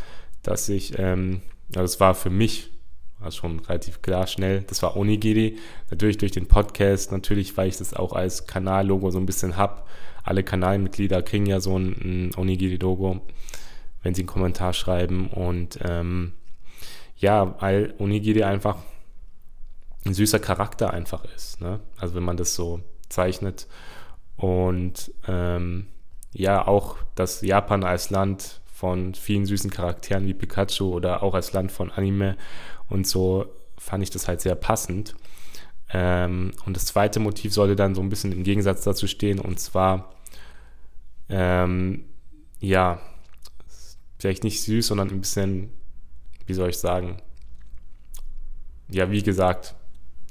dass 0.41 0.69
ich, 0.69 0.97
ähm, 0.97 1.41
ja, 1.75 1.81
das 1.81 1.99
war 1.99 2.15
für 2.15 2.29
mich 2.29 2.71
war 3.19 3.31
schon 3.31 3.59
relativ 3.59 4.01
klar 4.01 4.27
schnell. 4.27 4.61
Das 4.61 4.81
war 4.83 4.95
Onigiri. 4.95 5.57
Natürlich 5.89 6.17
durch 6.17 6.31
den 6.31 6.47
Podcast, 6.47 7.11
natürlich, 7.11 7.57
weil 7.57 7.67
ich 7.67 7.77
das 7.77 7.93
auch 7.93 8.13
als 8.13 8.47
Kanallogo 8.47 9.11
so 9.11 9.19
ein 9.19 9.25
bisschen 9.25 9.57
hab. 9.57 9.89
Alle 10.23 10.43
Kanalmitglieder 10.43 11.21
kriegen 11.23 11.45
ja 11.45 11.59
so 11.59 11.77
ein, 11.77 12.29
ein 12.29 12.31
Onigiri-Logo, 12.37 13.19
wenn 14.03 14.13
sie 14.13 14.21
einen 14.21 14.27
Kommentar 14.27 14.71
schreiben. 14.73 15.27
Und 15.27 15.79
ähm, 15.83 16.33
ja, 17.17 17.59
weil 17.59 17.95
Onigiri 17.97 18.43
einfach 18.43 18.77
ein 20.05 20.13
süßer 20.13 20.39
Charakter 20.39 20.93
einfach 20.93 21.25
ist. 21.35 21.59
Ne? 21.59 21.81
Also 21.97 22.15
wenn 22.15 22.23
man 22.23 22.37
das 22.37 22.55
so 22.55 22.79
zeichnet. 23.09 23.67
Und 24.37 25.11
ähm, 25.27 25.87
ja, 26.31 26.67
auch, 26.67 26.97
dass 27.15 27.41
Japan 27.41 27.83
als 27.83 28.09
Land 28.11 28.61
von 28.71 29.15
vielen 29.15 29.45
süßen 29.45 29.71
Charakteren 29.71 30.27
wie 30.27 30.35
Pikachu 30.35 30.93
oder 30.93 31.23
auch 31.23 31.33
als 31.33 31.51
Land 31.53 31.71
von 31.71 31.91
Anime 31.91 32.37
und 32.89 33.07
so 33.07 33.47
fand 33.77 34.03
ich 34.03 34.09
das 34.09 34.27
halt 34.27 34.41
sehr 34.41 34.55
passend. 34.55 35.15
Ähm, 35.89 36.51
und 36.65 36.75
das 36.75 36.85
zweite 36.85 37.19
Motiv 37.19 37.53
sollte 37.53 37.75
dann 37.75 37.95
so 37.95 38.01
ein 38.01 38.09
bisschen 38.09 38.31
im 38.31 38.43
Gegensatz 38.43 38.83
dazu 38.83 39.07
stehen, 39.07 39.39
und 39.39 39.59
zwar, 39.59 40.13
ähm, 41.29 42.05
ja, 42.59 42.99
vielleicht 44.19 44.43
nicht 44.43 44.61
süß, 44.63 44.87
sondern 44.87 45.09
ein 45.09 45.21
bisschen, 45.21 45.71
wie 46.45 46.53
soll 46.53 46.69
ich 46.69 46.77
sagen, 46.77 47.17
ja, 48.89 49.11
wie 49.11 49.23
gesagt, 49.23 49.75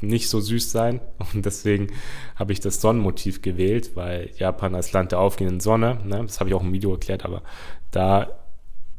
nicht 0.00 0.28
so 0.28 0.40
süß 0.40 0.70
sein. 0.70 1.00
Und 1.32 1.46
deswegen 1.46 1.88
habe 2.34 2.52
ich 2.52 2.60
das 2.60 2.80
Sonnenmotiv 2.80 3.42
gewählt, 3.42 3.92
weil 3.94 4.30
Japan 4.36 4.74
als 4.74 4.92
Land 4.92 5.12
der 5.12 5.20
aufgehenden 5.20 5.60
Sonne, 5.60 6.00
ne, 6.04 6.22
das 6.22 6.40
habe 6.40 6.50
ich 6.50 6.54
auch 6.54 6.62
im 6.62 6.72
Video 6.72 6.92
erklärt, 6.92 7.24
aber 7.24 7.42
da 7.90 8.30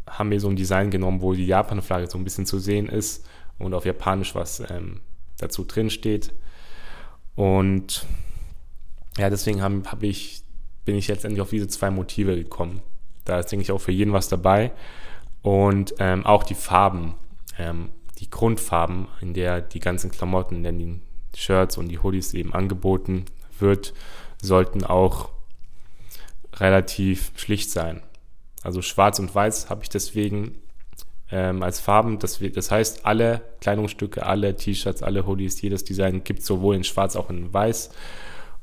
haben 0.08 0.32
wir 0.32 0.40
so 0.40 0.50
ein 0.50 0.56
Design 0.56 0.90
genommen, 0.90 1.22
wo 1.22 1.34
die 1.34 1.46
Japan-Flagge 1.46 2.08
so 2.08 2.18
ein 2.18 2.24
bisschen 2.24 2.46
zu 2.46 2.60
sehen 2.60 2.88
ist 2.88 3.28
und 3.60 3.74
auf 3.74 3.86
Japanisch 3.86 4.36
was 4.36 4.62
ähm, 4.70 5.02
dazu 5.38 5.66
drin 5.66 5.90
steht. 5.90 6.34
Und 7.36 8.06
ja, 9.18 9.30
deswegen 9.30 9.62
hab, 9.62 9.92
hab 9.92 10.04
ich, 10.04 10.44
bin 10.86 10.96
ich 10.96 11.08
letztendlich 11.08 11.42
auf 11.42 11.50
diese 11.50 11.68
zwei 11.68 11.92
Motive 11.92 12.36
gekommen. 12.36 12.82
Da 13.26 13.40
ist, 13.40 13.52
denke 13.52 13.64
ich, 13.64 13.72
auch 13.72 13.82
für 13.82 13.92
jeden 13.92 14.14
was 14.14 14.30
dabei. 14.30 14.72
Und 15.42 15.94
ähm, 16.00 16.26
auch 16.26 16.44
die 16.44 16.56
Farben, 16.56 17.16
ähm, 17.60 17.90
die 18.20 18.30
Grundfarben, 18.30 19.08
in 19.22 19.34
der 19.34 19.62
die 19.62 19.80
ganzen 19.80 20.12
Klamotten, 20.12 20.64
denn 20.64 20.78
die 20.78 21.00
Shirts 21.36 21.78
und 21.78 21.90
die 21.90 22.00
Hoodies 22.00 22.34
eben 22.34 22.54
angeboten 22.54 23.26
wird, 23.60 23.94
sollten 24.42 24.84
auch 24.84 25.30
relativ 26.54 27.32
schlicht 27.36 27.70
sein. 27.70 28.02
Also 28.64 28.82
schwarz 28.82 29.20
und 29.20 29.34
weiß 29.34 29.70
habe 29.70 29.84
ich 29.84 29.90
deswegen 29.90 30.56
ähm, 31.32 31.62
als 31.64 31.80
Farben. 31.80 32.20
Das, 32.20 32.40
das 32.54 32.72
heißt, 32.72 33.06
alle 33.06 33.42
Kleidungsstücke, 33.62 34.26
alle 34.26 34.56
T-Shirts, 34.56 35.04
alle 35.04 35.26
Hoodies, 35.26 35.62
jedes 35.62 35.84
Design 35.84 36.24
gibt 36.24 36.40
es 36.40 36.46
sowohl 36.46 36.76
in 36.76 36.84
schwarz 36.84 37.16
auch 37.16 37.30
in 37.30 37.54
weiß. 37.54 37.92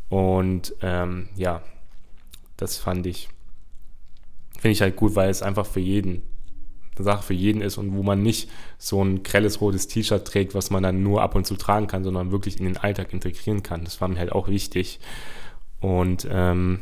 Und 0.08 0.75
ähm, 0.82 1.28
ja, 1.37 1.62
das 2.56 2.76
fand 2.76 3.06
ich, 3.06 3.28
finde 4.58 4.73
ich 4.73 4.82
halt 4.82 4.96
gut, 4.96 5.14
weil 5.14 5.30
es 5.30 5.42
einfach 5.42 5.66
für 5.66 5.80
jeden 5.80 6.23
Sache 7.03 7.25
für 7.25 7.35
jeden 7.35 7.61
ist 7.61 7.77
und 7.79 7.97
wo 7.97 8.03
man 8.03 8.23
nicht 8.23 8.51
so 8.79 9.03
ein 9.03 9.23
grelles 9.23 9.61
rotes 9.61 9.89
T-Shirt 9.89 10.25
trägt, 10.25 10.55
was 10.55 10.71
man 10.71 10.83
dann 10.83 11.03
nur 11.03 11.23
ab 11.23 11.35
und 11.35 11.47
zu 11.47 11.57
tragen 11.57 11.87
kann, 11.87 12.05
sondern 12.05 12.31
wirklich 12.31 12.59
in 12.59 12.67
den 12.67 12.77
Alltag 12.77 13.13
integrieren 13.13 13.63
kann. 13.63 13.85
Das 13.85 14.01
war 14.01 14.09
mir 14.09 14.19
halt 14.19 14.33
auch 14.33 14.49
wichtig. 14.49 15.01
Und 15.81 16.27
ähm, 16.31 16.81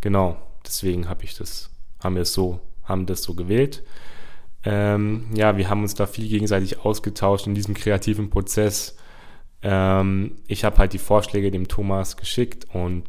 genau, 0.00 0.36
deswegen 0.66 1.08
habe 1.08 1.24
ich 1.24 1.36
das, 1.36 1.70
haben 2.02 2.14
wir 2.14 2.22
es 2.22 2.32
so, 2.32 2.60
haben 2.84 3.06
das 3.06 3.22
so 3.22 3.34
gewählt. 3.34 3.82
Ähm, 4.64 5.26
ja, 5.34 5.56
wir 5.56 5.70
haben 5.70 5.82
uns 5.82 5.94
da 5.94 6.06
viel 6.06 6.28
gegenseitig 6.28 6.80
ausgetauscht 6.84 7.46
in 7.46 7.54
diesem 7.54 7.74
kreativen 7.74 8.30
Prozess. 8.30 8.96
Ähm, 9.62 10.36
ich 10.46 10.64
habe 10.64 10.78
halt 10.78 10.92
die 10.92 10.98
Vorschläge 10.98 11.50
dem 11.50 11.68
Thomas 11.68 12.16
geschickt 12.16 12.66
und 12.72 13.04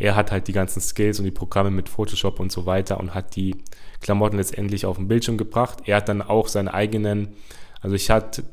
er 0.00 0.16
hat 0.16 0.32
halt 0.32 0.48
die 0.48 0.52
ganzen 0.52 0.80
Skills 0.80 1.18
und 1.18 1.26
die 1.26 1.30
Programme 1.30 1.70
mit 1.70 1.90
Photoshop 1.90 2.40
und 2.40 2.50
so 2.50 2.64
weiter 2.64 2.98
und 2.98 3.14
hat 3.14 3.36
die 3.36 3.54
Klamotten 4.00 4.38
letztendlich 4.38 4.86
auf 4.86 4.96
den 4.96 5.08
Bildschirm 5.08 5.36
gebracht. 5.36 5.82
Er 5.84 5.96
hat 5.96 6.08
dann 6.08 6.22
auch 6.22 6.48
seine 6.48 6.72
eigenen, 6.72 7.34
also 7.82 7.94
ich 7.94 8.08
hatte 8.08 8.44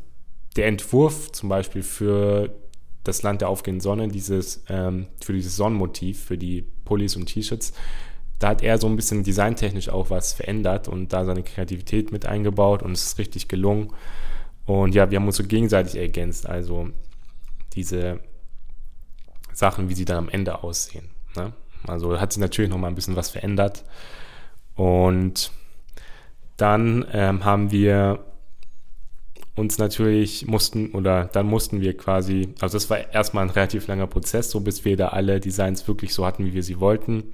der 0.57 0.67
Entwurf 0.67 1.31
zum 1.31 1.47
Beispiel 1.47 1.83
für 1.83 2.53
das 3.05 3.23
Land 3.23 3.39
der 3.39 3.47
aufgehenden 3.47 3.79
Sonne, 3.79 4.09
dieses, 4.09 4.65
ähm, 4.67 5.07
für 5.23 5.31
dieses 5.31 5.55
Sonnenmotiv, 5.55 6.21
für 6.21 6.37
die 6.37 6.65
Pullis 6.83 7.15
und 7.15 7.27
T-Shirts, 7.27 7.71
da 8.39 8.49
hat 8.49 8.61
er 8.61 8.77
so 8.77 8.87
ein 8.87 8.97
bisschen 8.97 9.23
designtechnisch 9.23 9.87
auch 9.87 10.09
was 10.09 10.33
verändert 10.33 10.89
und 10.89 11.13
da 11.13 11.23
seine 11.23 11.43
Kreativität 11.43 12.11
mit 12.11 12.25
eingebaut 12.25 12.83
und 12.83 12.91
es 12.91 13.05
ist 13.05 13.19
richtig 13.19 13.47
gelungen. 13.47 13.93
Und 14.65 14.93
ja, 14.93 15.09
wir 15.09 15.17
haben 15.17 15.25
uns 15.25 15.37
so 15.37 15.45
gegenseitig 15.45 15.95
ergänzt, 15.95 16.45
also 16.45 16.89
diese 17.71 18.19
Sachen, 19.53 19.87
wie 19.87 19.95
sie 19.95 20.03
dann 20.03 20.17
am 20.17 20.29
Ende 20.29 20.61
aussehen. 20.61 21.16
Ne? 21.35 21.53
Also 21.85 22.19
hat 22.19 22.33
sich 22.33 22.41
natürlich 22.41 22.69
noch 22.69 22.77
mal 22.77 22.87
ein 22.87 22.95
bisschen 22.95 23.15
was 23.15 23.29
verändert. 23.29 23.83
Und 24.75 25.51
dann 26.57 27.05
ähm, 27.11 27.45
haben 27.45 27.71
wir 27.71 28.23
uns 29.55 29.79
natürlich 29.79 30.45
mussten 30.45 30.91
oder 30.91 31.25
dann 31.25 31.47
mussten 31.47 31.81
wir 31.81 31.97
quasi, 31.97 32.53
also 32.61 32.77
das 32.77 32.89
war 32.91 33.11
erstmal 33.11 33.43
ein 33.43 33.49
relativ 33.49 33.87
langer 33.87 34.05
Prozess, 34.05 34.51
so 34.51 34.59
bis 34.59 34.85
wir 34.85 34.95
da 34.97 35.09
alle 35.09 35.39
Designs 35.39 35.87
wirklich 35.87 36.13
so 36.13 36.25
hatten, 36.25 36.45
wie 36.45 36.53
wir 36.53 36.63
sie 36.63 36.79
wollten. 36.79 37.31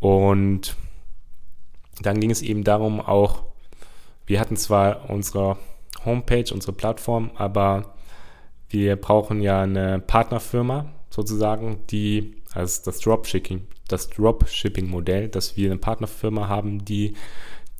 Und 0.00 0.76
dann 2.00 2.20
ging 2.20 2.30
es 2.30 2.42
eben 2.42 2.64
darum 2.64 3.00
auch, 3.00 3.42
wir 4.26 4.40
hatten 4.40 4.56
zwar 4.56 5.10
unsere 5.10 5.58
Homepage, 6.04 6.52
unsere 6.52 6.72
Plattform, 6.72 7.30
aber 7.34 7.94
wir 8.70 8.96
brauchen 8.96 9.42
ja 9.42 9.62
eine 9.62 10.00
Partnerfirma 10.00 10.86
sozusagen, 11.10 11.80
die 11.90 12.34
als 12.56 12.82
das 12.82 13.00
Dropshipping, 13.00 13.66
das 13.88 14.08
Dropshipping-Modell, 14.10 15.28
dass 15.28 15.56
wir 15.56 15.70
eine 15.70 15.78
Partnerfirma 15.78 16.48
haben, 16.48 16.84
die 16.84 17.14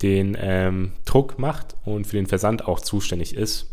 den 0.02 0.36
ähm, 0.38 0.92
Druck 1.04 1.38
macht 1.38 1.74
und 1.84 2.06
für 2.06 2.16
den 2.16 2.26
Versand 2.26 2.66
auch 2.66 2.80
zuständig 2.80 3.34
ist. 3.34 3.72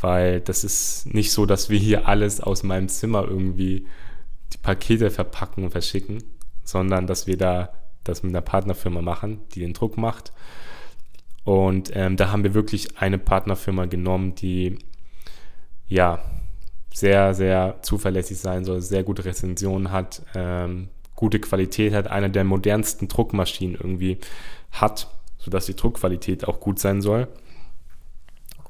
Weil 0.00 0.40
das 0.40 0.64
ist 0.64 1.12
nicht 1.12 1.32
so, 1.32 1.46
dass 1.46 1.70
wir 1.70 1.78
hier 1.78 2.06
alles 2.08 2.40
aus 2.40 2.62
meinem 2.62 2.88
Zimmer 2.88 3.24
irgendwie 3.26 3.86
die 4.52 4.58
Pakete 4.58 5.10
verpacken 5.10 5.64
und 5.64 5.70
verschicken, 5.70 6.22
sondern 6.64 7.06
dass 7.06 7.26
wir 7.26 7.36
da 7.36 7.72
das 8.04 8.22
mit 8.22 8.32
einer 8.32 8.42
Partnerfirma 8.42 9.02
machen, 9.02 9.40
die 9.54 9.60
den 9.60 9.74
Druck 9.74 9.96
macht. 9.96 10.32
Und 11.44 11.90
ähm, 11.94 12.16
da 12.16 12.30
haben 12.30 12.44
wir 12.44 12.54
wirklich 12.54 12.98
eine 12.98 13.18
Partnerfirma 13.18 13.86
genommen, 13.86 14.34
die 14.34 14.78
ja 15.88 16.22
sehr, 16.98 17.34
sehr 17.34 17.76
zuverlässig 17.82 18.38
sein 18.38 18.64
soll, 18.64 18.80
sehr 18.80 19.02
gute 19.02 19.24
Rezensionen 19.24 19.90
hat, 19.90 20.22
ähm, 20.34 20.88
gute 21.14 21.40
Qualität 21.40 21.94
hat, 21.94 22.08
eine 22.08 22.30
der 22.30 22.44
modernsten 22.44 23.08
Druckmaschinen 23.08 23.74
irgendwie 23.74 24.18
hat 24.70 25.08
sodass 25.38 25.66
die 25.66 25.76
Druckqualität 25.76 26.46
auch 26.46 26.60
gut 26.60 26.78
sein 26.78 27.00
soll. 27.00 27.28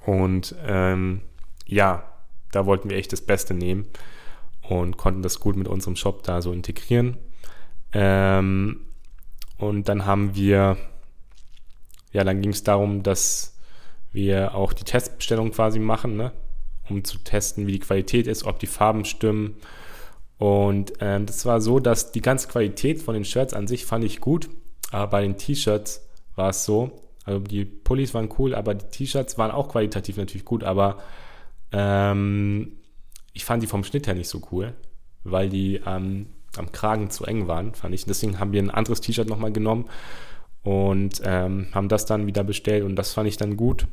Und 0.06 0.54
ähm, 0.66 1.22
ja, 1.66 2.04
da 2.52 2.66
wollten 2.66 2.88
wir 2.88 2.96
echt 2.96 3.12
das 3.12 3.20
Beste 3.20 3.54
nehmen 3.54 3.86
und 4.62 4.96
konnten 4.96 5.22
das 5.22 5.40
gut 5.40 5.56
mit 5.56 5.66
unserem 5.66 5.96
Shop 5.96 6.22
da 6.22 6.40
so 6.40 6.52
integrieren. 6.52 7.16
Ähm, 7.92 8.80
und 9.56 9.88
dann 9.88 10.06
haben 10.06 10.34
wir, 10.36 10.76
ja, 12.12 12.24
dann 12.24 12.40
ging 12.40 12.52
es 12.52 12.62
darum, 12.62 13.02
dass 13.02 13.56
wir 14.12 14.54
auch 14.54 14.72
die 14.72 14.84
Testbestellung 14.84 15.50
quasi 15.50 15.78
machen, 15.78 16.16
ne? 16.16 16.32
Um 16.90 17.04
zu 17.04 17.18
testen, 17.18 17.66
wie 17.66 17.72
die 17.72 17.78
Qualität 17.78 18.26
ist, 18.26 18.44
ob 18.44 18.58
die 18.58 18.66
Farben 18.66 19.04
stimmen. 19.04 19.56
Und 20.38 20.92
ähm, 21.00 21.26
das 21.26 21.44
war 21.46 21.60
so, 21.60 21.80
dass 21.80 22.12
die 22.12 22.20
ganze 22.20 22.48
Qualität 22.48 23.02
von 23.02 23.14
den 23.14 23.24
Shirts 23.24 23.54
an 23.54 23.66
sich 23.66 23.84
fand 23.84 24.04
ich 24.04 24.20
gut, 24.20 24.48
aber 24.92 25.08
bei 25.08 25.22
den 25.22 25.36
T-Shirts 25.36 26.06
war 26.36 26.50
es 26.50 26.64
so. 26.64 26.92
Also 27.24 27.40
die 27.40 27.64
Pullis 27.64 28.14
waren 28.14 28.28
cool, 28.38 28.54
aber 28.54 28.74
die 28.74 28.86
T-Shirts 28.86 29.36
waren 29.36 29.50
auch 29.50 29.68
qualitativ 29.68 30.16
natürlich 30.16 30.44
gut, 30.44 30.64
aber 30.64 30.98
ähm, 31.72 32.78
ich 33.32 33.44
fand 33.44 33.62
die 33.62 33.66
vom 33.66 33.84
Schnitt 33.84 34.06
her 34.06 34.14
nicht 34.14 34.28
so 34.28 34.40
cool, 34.52 34.74
weil 35.24 35.48
die 35.48 35.82
ähm, 35.84 36.26
am 36.56 36.72
Kragen 36.72 37.10
zu 37.10 37.24
eng 37.24 37.48
waren, 37.48 37.74
fand 37.74 37.94
ich. 37.94 38.04
deswegen 38.04 38.38
haben 38.38 38.52
wir 38.52 38.62
ein 38.62 38.70
anderes 38.70 39.00
T-Shirt 39.00 39.28
nochmal 39.28 39.52
genommen 39.52 39.86
und 40.62 41.20
ähm, 41.24 41.66
haben 41.72 41.88
das 41.88 42.06
dann 42.06 42.26
wieder 42.26 42.44
bestellt 42.44 42.84
und 42.84 42.96
das 42.96 43.12
fand 43.12 43.28
ich 43.28 43.36
dann 43.36 43.56
gut, 43.56 43.86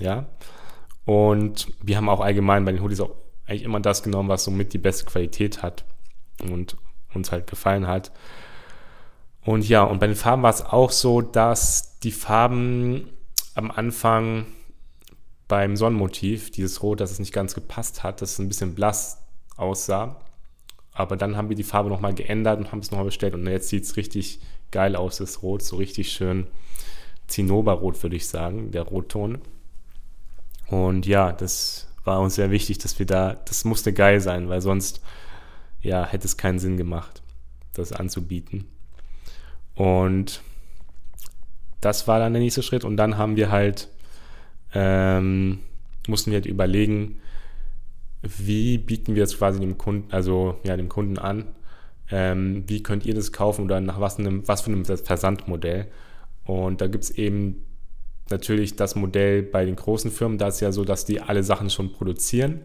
ja. 0.00 0.26
Und 1.10 1.66
wir 1.82 1.96
haben 1.96 2.08
auch 2.08 2.20
allgemein 2.20 2.64
bei 2.64 2.70
den 2.70 2.80
Hoodies 2.80 3.00
auch 3.00 3.10
eigentlich 3.44 3.64
immer 3.64 3.80
das 3.80 4.04
genommen, 4.04 4.28
was 4.28 4.44
somit 4.44 4.72
die 4.72 4.78
beste 4.78 5.06
Qualität 5.06 5.60
hat 5.60 5.84
und 6.40 6.76
uns 7.12 7.32
halt 7.32 7.48
gefallen 7.48 7.88
hat. 7.88 8.12
Und 9.44 9.68
ja, 9.68 9.82
und 9.82 9.98
bei 9.98 10.06
den 10.06 10.14
Farben 10.14 10.44
war 10.44 10.50
es 10.50 10.64
auch 10.64 10.92
so, 10.92 11.20
dass 11.20 11.98
die 11.98 12.12
Farben 12.12 13.10
am 13.56 13.72
Anfang 13.72 14.46
beim 15.48 15.76
Sonnenmotiv, 15.76 16.52
dieses 16.52 16.80
Rot, 16.80 17.00
dass 17.00 17.10
es 17.10 17.18
nicht 17.18 17.32
ganz 17.32 17.56
gepasst 17.56 18.04
hat, 18.04 18.22
dass 18.22 18.34
es 18.34 18.38
ein 18.38 18.46
bisschen 18.46 18.76
blass 18.76 19.20
aussah. 19.56 20.14
Aber 20.92 21.16
dann 21.16 21.36
haben 21.36 21.48
wir 21.48 21.56
die 21.56 21.64
Farbe 21.64 21.88
nochmal 21.88 22.14
geändert 22.14 22.60
und 22.60 22.70
haben 22.70 22.78
es 22.78 22.92
nochmal 22.92 23.06
bestellt. 23.06 23.34
Und 23.34 23.44
jetzt 23.48 23.68
sieht 23.68 23.82
es 23.82 23.96
richtig 23.96 24.38
geil 24.70 24.94
aus, 24.94 25.16
das 25.16 25.42
Rot. 25.42 25.62
So 25.62 25.74
richtig 25.74 26.12
schön 26.12 26.46
Zinnoberrot, 27.26 28.00
würde 28.00 28.14
ich 28.14 28.28
sagen, 28.28 28.70
der 28.70 28.82
Rotton. 28.82 29.40
Und 30.70 31.04
ja, 31.06 31.32
das 31.32 31.88
war 32.04 32.20
uns 32.20 32.36
sehr 32.36 32.50
wichtig, 32.50 32.78
dass 32.78 32.98
wir 32.98 33.06
da, 33.06 33.34
das 33.44 33.64
musste 33.64 33.92
geil 33.92 34.20
sein, 34.20 34.48
weil 34.48 34.60
sonst, 34.60 35.02
ja, 35.82 36.06
hätte 36.06 36.26
es 36.26 36.36
keinen 36.36 36.58
Sinn 36.58 36.76
gemacht, 36.76 37.22
das 37.74 37.92
anzubieten. 37.92 38.66
Und 39.74 40.42
das 41.80 42.06
war 42.06 42.18
dann 42.20 42.32
der 42.32 42.42
nächste 42.42 42.62
Schritt. 42.62 42.84
Und 42.84 42.96
dann 42.96 43.18
haben 43.18 43.36
wir 43.36 43.50
halt, 43.50 43.88
ähm, 44.72 45.58
mussten 46.06 46.30
wir 46.30 46.36
halt 46.36 46.46
überlegen, 46.46 47.20
wie 48.22 48.78
bieten 48.78 49.14
wir 49.14 49.24
es 49.24 49.38
quasi 49.38 49.58
dem 49.58 49.78
Kunden, 49.78 50.12
also 50.12 50.58
ja, 50.64 50.76
dem 50.76 50.88
Kunden 50.88 51.18
an? 51.18 51.46
Ähm, 52.12 52.64
wie 52.66 52.82
könnt 52.82 53.06
ihr 53.06 53.14
das 53.14 53.32
kaufen 53.32 53.64
oder 53.64 53.80
nach 53.80 54.00
was, 54.00 54.18
einem, 54.18 54.46
was 54.46 54.60
für 54.60 54.70
einem 54.70 54.84
Versandmodell? 54.84 55.86
Und 56.44 56.80
da 56.80 56.86
gibt 56.86 57.04
es 57.04 57.10
eben 57.10 57.64
natürlich 58.30 58.76
das 58.76 58.94
Modell 58.94 59.42
bei 59.42 59.64
den 59.64 59.76
großen 59.76 60.10
Firmen, 60.10 60.38
da 60.38 60.48
ist 60.48 60.60
ja 60.60 60.72
so, 60.72 60.84
dass 60.84 61.04
die 61.04 61.20
alle 61.20 61.42
Sachen 61.42 61.70
schon 61.70 61.92
produzieren. 61.92 62.60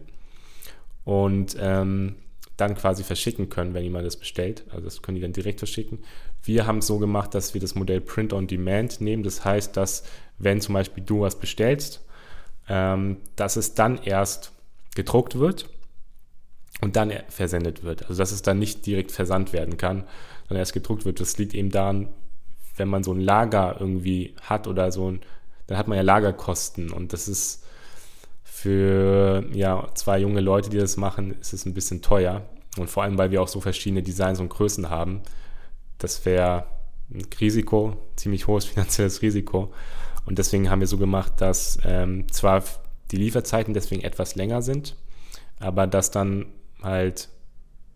Und 1.04 1.56
ähm, 1.60 2.16
dann 2.56 2.74
quasi 2.74 3.04
verschicken 3.04 3.48
können, 3.50 3.74
wenn 3.74 3.84
jemand 3.84 4.06
das 4.06 4.16
bestellt. 4.16 4.64
Also 4.70 4.84
das 4.84 5.02
können 5.02 5.16
die 5.16 5.20
dann 5.20 5.32
direkt 5.32 5.58
verschicken. 5.58 5.98
Wir 6.42 6.66
haben 6.66 6.78
es 6.78 6.86
so 6.86 6.98
gemacht, 6.98 7.34
dass 7.34 7.54
wir 7.54 7.60
das 7.60 7.74
Modell 7.74 8.00
Print 8.00 8.32
on 8.32 8.46
Demand 8.46 9.00
nehmen. 9.00 9.22
Das 9.22 9.44
heißt, 9.44 9.76
dass 9.76 10.04
wenn 10.38 10.60
zum 10.60 10.74
Beispiel 10.74 11.04
du 11.04 11.20
was 11.20 11.38
bestellst, 11.38 12.02
ähm, 12.68 13.18
dass 13.36 13.56
es 13.56 13.74
dann 13.74 13.98
erst 13.98 14.52
gedruckt 14.94 15.38
wird 15.38 15.68
und 16.80 16.96
dann 16.96 17.12
versendet 17.28 17.84
wird. 17.84 18.08
Also 18.08 18.22
dass 18.22 18.32
es 18.32 18.42
dann 18.42 18.58
nicht 18.58 18.86
direkt 18.86 19.12
versandt 19.12 19.52
werden 19.52 19.76
kann, 19.76 20.04
sondern 20.48 20.60
erst 20.60 20.72
gedruckt 20.72 21.04
wird. 21.04 21.20
Das 21.20 21.36
liegt 21.36 21.54
eben 21.54 21.70
daran, 21.70 22.08
wenn 22.76 22.88
man 22.88 23.04
so 23.04 23.12
ein 23.12 23.20
Lager 23.20 23.76
irgendwie 23.78 24.34
hat 24.40 24.66
oder 24.66 24.92
so 24.92 25.10
ein, 25.10 25.20
dann 25.66 25.78
hat 25.78 25.88
man 25.88 25.96
ja 25.96 26.02
Lagerkosten 26.02 26.92
und 26.92 27.12
das 27.12 27.28
ist 27.28 27.64
für 28.44 29.44
ja, 29.52 29.86
zwei 29.94 30.18
junge 30.18 30.40
Leute, 30.40 30.70
die 30.70 30.78
das 30.78 30.96
machen, 30.96 31.36
ist 31.40 31.52
es 31.52 31.66
ein 31.66 31.74
bisschen 31.74 32.02
teuer. 32.02 32.42
Und 32.78 32.88
vor 32.88 33.02
allem, 33.02 33.18
weil 33.18 33.30
wir 33.30 33.42
auch 33.42 33.48
so 33.48 33.60
verschiedene 33.60 34.02
Designs 34.02 34.40
und 34.40 34.48
Größen 34.48 34.90
haben. 34.90 35.22
Das 35.98 36.24
wäre 36.24 36.66
ein 37.12 37.26
Risiko, 37.40 37.96
ziemlich 38.16 38.46
hohes 38.46 38.64
finanzielles 38.66 39.22
Risiko. 39.22 39.72
Und 40.24 40.38
deswegen 40.38 40.70
haben 40.70 40.80
wir 40.80 40.86
so 40.86 40.98
gemacht, 40.98 41.34
dass 41.38 41.78
ähm, 41.84 42.30
zwar 42.32 42.62
die 43.10 43.16
Lieferzeiten 43.16 43.74
deswegen 43.74 44.02
etwas 44.02 44.34
länger 44.34 44.62
sind, 44.62 44.96
aber 45.60 45.86
dass 45.86 46.10
dann 46.10 46.46
halt, 46.82 47.28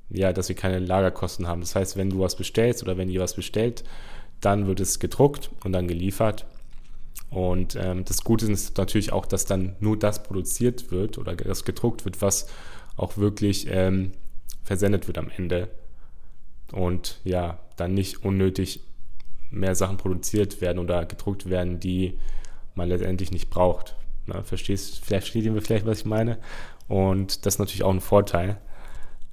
ja, 0.09 0.33
dass 0.33 0.49
wir 0.49 0.57
keine 0.57 0.79
Lagerkosten 0.79 1.49
haben. 1.49 1.61
Das 1.61 1.75
heißt, 1.75 1.97
wenn 1.97 2.11
du 2.11 2.21
was 2.21 2.37
bestellst 2.37 2.83
oder 2.83 2.97
wenn 2.97 3.09
ihr 3.09 3.21
was 3.21 3.35
bestellt, 3.35 3.83
dann 4.41 4.67
wird 4.67 4.81
es 4.81 4.99
gedruckt 4.99 5.51
und 5.65 5.73
dann 5.73 5.89
geliefert. 5.89 6.47
Und 7.31 7.77
ähm, 7.77 8.05
das 8.05 8.25
Gute 8.25 8.51
ist 8.51 8.77
natürlich 8.77 9.13
auch, 9.13 9.25
dass 9.25 9.45
dann 9.45 9.77
nur 9.79 9.97
das 9.97 10.23
produziert 10.23 10.91
wird 10.91 11.17
oder 11.17 11.37
das 11.37 11.65
gedruckt 11.65 12.05
wird, 12.05 12.21
was 12.21 12.49
auch 12.97 13.17
wirklich 13.17 13.69
ähm, 13.71 14.13
versendet 14.65 15.07
wird 15.07 15.17
am 15.17 15.31
Ende. 15.35 15.69
Und 16.73 17.21
ja, 17.25 17.59
dann 17.77 17.95
nicht 17.95 18.25
unnötig 18.25 18.81
mehr 19.51 19.75
Sachen 19.75 19.97
produziert 19.97 20.61
werden 20.61 20.79
oder 20.79 21.07
gedruckt 21.07 21.49
werden, 21.49 21.81
die 21.81 22.19
man 22.75 22.89
letztendlich 22.89 23.31
nicht 23.31 23.51
braucht. 23.51 23.97
Na, 24.27 24.43
verstehst, 24.43 25.05
vielleicht 25.05 25.29
versteht 25.29 25.45
ihr 25.45 25.63
vielleicht, 25.63 25.87
was 25.87 26.01
ich 26.01 26.05
meine. 26.05 26.39
Und 26.89 27.47
das 27.47 27.55
ist 27.55 27.59
natürlich 27.59 27.85
auch 27.85 27.93
ein 27.93 28.01
Vorteil. 28.01 28.59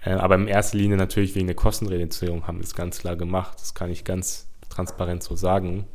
Äh, 0.04 0.12
aber 0.12 0.36
in 0.36 0.48
erster 0.48 0.77
Linie 0.77 0.98
natürlich 0.98 1.36
wegen 1.36 1.48
der 1.48 1.56
Kostenreduzierung 1.56 2.48
haben 2.48 2.60
wir 2.60 2.63
es 2.63 2.75
ganz 2.75 3.00
klar 3.00 3.16
gemacht. 3.16 3.60
Das 3.60 3.74
kann 3.74 3.92
ich 3.92 4.04
ganz 4.04 4.48
transparent 4.70 5.24
so 5.24 5.36
sagen. 5.36 5.86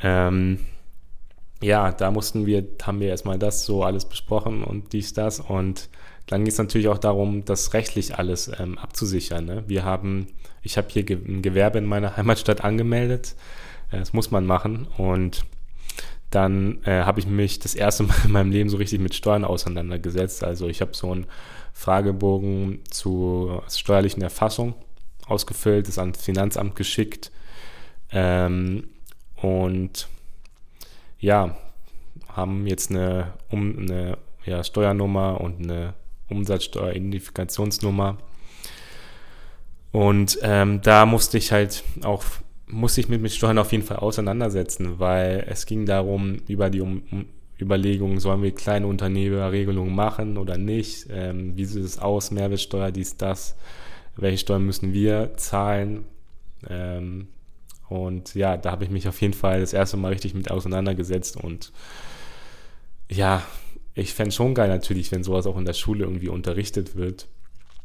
Ähm, 0.00 0.60
ja, 1.62 1.92
da 1.92 2.10
mussten 2.10 2.46
wir, 2.46 2.66
haben 2.82 3.00
wir 3.00 3.08
erstmal 3.08 3.38
das 3.38 3.64
so 3.64 3.82
alles 3.82 4.04
besprochen 4.04 4.62
und 4.62 4.92
dies, 4.92 5.12
das 5.12 5.40
und 5.40 5.88
dann 6.28 6.44
geht 6.44 6.52
es 6.52 6.58
natürlich 6.58 6.88
auch 6.88 6.98
darum, 6.98 7.44
das 7.44 7.72
rechtlich 7.72 8.18
alles 8.18 8.50
ähm, 8.58 8.78
abzusichern. 8.78 9.46
Ne? 9.46 9.64
Wir 9.66 9.84
haben, 9.84 10.26
ich 10.62 10.76
habe 10.76 10.88
hier 10.90 11.04
ein 11.08 11.40
Gewerbe 11.40 11.78
in 11.78 11.86
meiner 11.86 12.16
Heimatstadt 12.16 12.62
angemeldet. 12.62 13.34
Äh, 13.90 13.98
das 13.98 14.12
muss 14.12 14.30
man 14.30 14.44
machen. 14.44 14.86
Und 14.98 15.46
dann 16.30 16.84
äh, 16.84 17.04
habe 17.04 17.20
ich 17.20 17.26
mich 17.26 17.58
das 17.58 17.74
erste 17.74 18.02
Mal 18.02 18.14
in 18.24 18.32
meinem 18.32 18.50
Leben 18.50 18.68
so 18.68 18.76
richtig 18.76 19.00
mit 19.00 19.14
Steuern 19.14 19.44
auseinandergesetzt. 19.44 20.44
Also 20.44 20.68
ich 20.68 20.82
habe 20.82 20.94
so 20.94 21.10
einen 21.10 21.26
Fragebogen 21.72 22.80
zur 22.90 23.62
steuerlichen 23.70 24.22
Erfassung 24.22 24.74
ausgefüllt, 25.26 25.88
das 25.88 25.98
ans 25.98 26.22
Finanzamt 26.22 26.76
geschickt. 26.76 27.32
Ähm, 28.12 28.88
und 29.36 30.08
ja, 31.18 31.56
haben 32.28 32.66
jetzt 32.66 32.90
eine, 32.90 33.32
um, 33.50 33.78
eine 33.78 34.18
ja, 34.44 34.62
Steuernummer 34.62 35.40
und 35.40 35.62
eine 35.62 35.94
Umsatzsteueridentifikationsnummer. 36.28 38.18
Und 39.92 40.38
ähm, 40.42 40.80
da 40.82 41.06
musste 41.06 41.38
ich 41.38 41.52
halt 41.52 41.82
auch, 42.04 42.24
musste 42.66 43.00
ich 43.00 43.08
mit, 43.08 43.22
mit 43.22 43.32
Steuern 43.32 43.58
auf 43.58 43.72
jeden 43.72 43.84
Fall 43.84 43.96
auseinandersetzen, 43.98 44.98
weil 44.98 45.46
es 45.48 45.66
ging 45.66 45.86
darum, 45.86 46.36
über 46.46 46.70
die 46.70 46.80
um, 46.80 47.02
Überlegungen, 47.60 48.20
sollen 48.20 48.42
wir 48.42 48.54
kleine 48.54 48.86
Unternehmerregelungen 48.86 49.94
machen 49.94 50.38
oder 50.38 50.56
nicht? 50.56 51.06
Ähm, 51.10 51.56
wie 51.56 51.64
sieht 51.64 51.84
es 51.84 51.98
aus? 51.98 52.30
Mehrwertsteuer, 52.30 52.92
dies, 52.92 53.16
das. 53.16 53.56
Welche 54.16 54.38
Steuern 54.38 54.64
müssen 54.64 54.92
wir 54.92 55.36
zahlen? 55.36 56.04
Ähm, 56.68 57.28
und 57.88 58.34
ja, 58.34 58.56
da 58.56 58.70
habe 58.70 58.84
ich 58.84 58.90
mich 58.90 59.08
auf 59.08 59.20
jeden 59.20 59.34
Fall 59.34 59.60
das 59.60 59.72
erste 59.72 59.96
Mal 59.96 60.12
richtig 60.12 60.34
mit 60.34 60.50
auseinandergesetzt. 60.50 61.36
Und 61.36 61.72
ja, 63.10 63.42
ich 63.94 64.14
fände 64.14 64.32
schon 64.32 64.54
geil 64.54 64.68
natürlich, 64.68 65.10
wenn 65.10 65.24
sowas 65.24 65.46
auch 65.46 65.56
in 65.56 65.64
der 65.64 65.72
Schule 65.72 66.04
irgendwie 66.04 66.28
unterrichtet 66.28 66.96
wird, 66.96 67.26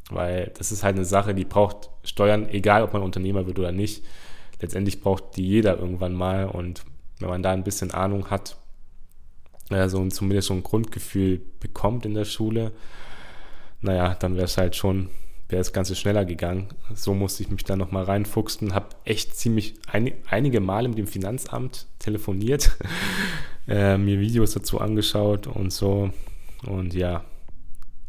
weil 0.10 0.52
das 0.58 0.72
ist 0.72 0.84
halt 0.84 0.96
eine 0.96 1.06
Sache, 1.06 1.34
die 1.34 1.46
braucht 1.46 1.90
Steuern, 2.04 2.50
egal 2.50 2.84
ob 2.84 2.94
man 2.94 3.02
Unternehmer 3.02 3.48
wird 3.48 3.60
oder 3.60 3.72
nicht. 3.72 4.04
Letztendlich 4.62 5.02
braucht 5.02 5.38
die 5.38 5.48
jeder 5.48 5.78
irgendwann 5.78 6.14
mal. 6.14 6.46
Und 6.46 6.84
wenn 7.20 7.30
man 7.30 7.44
da 7.44 7.52
ein 7.52 7.64
bisschen 7.64 7.92
Ahnung 7.92 8.30
hat, 8.30 8.58
also 9.70 10.06
zumindest 10.10 10.50
so 10.50 10.54
ein 10.54 10.64
Grundgefühl 10.64 11.42
bekommt 11.60 12.06
in 12.06 12.14
der 12.14 12.26
Schule, 12.26 12.74
naja, 13.82 14.16
dann 14.16 14.36
wäre 14.36 14.46
es 14.46 14.58
halt 14.58 14.76
schon, 14.76 15.10
wäre 15.54 15.60
das 15.62 15.72
Ganze 15.72 15.96
schneller 15.96 16.26
gegangen. 16.26 16.68
So 16.96 17.14
musste 17.14 17.44
ich 17.44 17.50
mich 17.52 17.64
da 17.64 17.76
nochmal 17.76 18.06
reinfuchsen, 18.06 18.74
habe 18.74 18.88
echt 19.06 19.38
ziemlich 19.38 19.76
ein, 19.88 20.12
einige 20.28 20.60
Male 20.60 20.90
mit 20.90 20.98
dem 20.98 21.06
Finanzamt 21.06 21.86
telefoniert 22.00 22.72
äh, 23.68 23.98
mir 24.00 24.20
Videos 24.20 24.54
dazu 24.54 24.82
angeschaut 24.82 25.46
und 25.46 25.72
so. 25.72 26.10
Und 26.66 26.96
ja, 26.96 27.24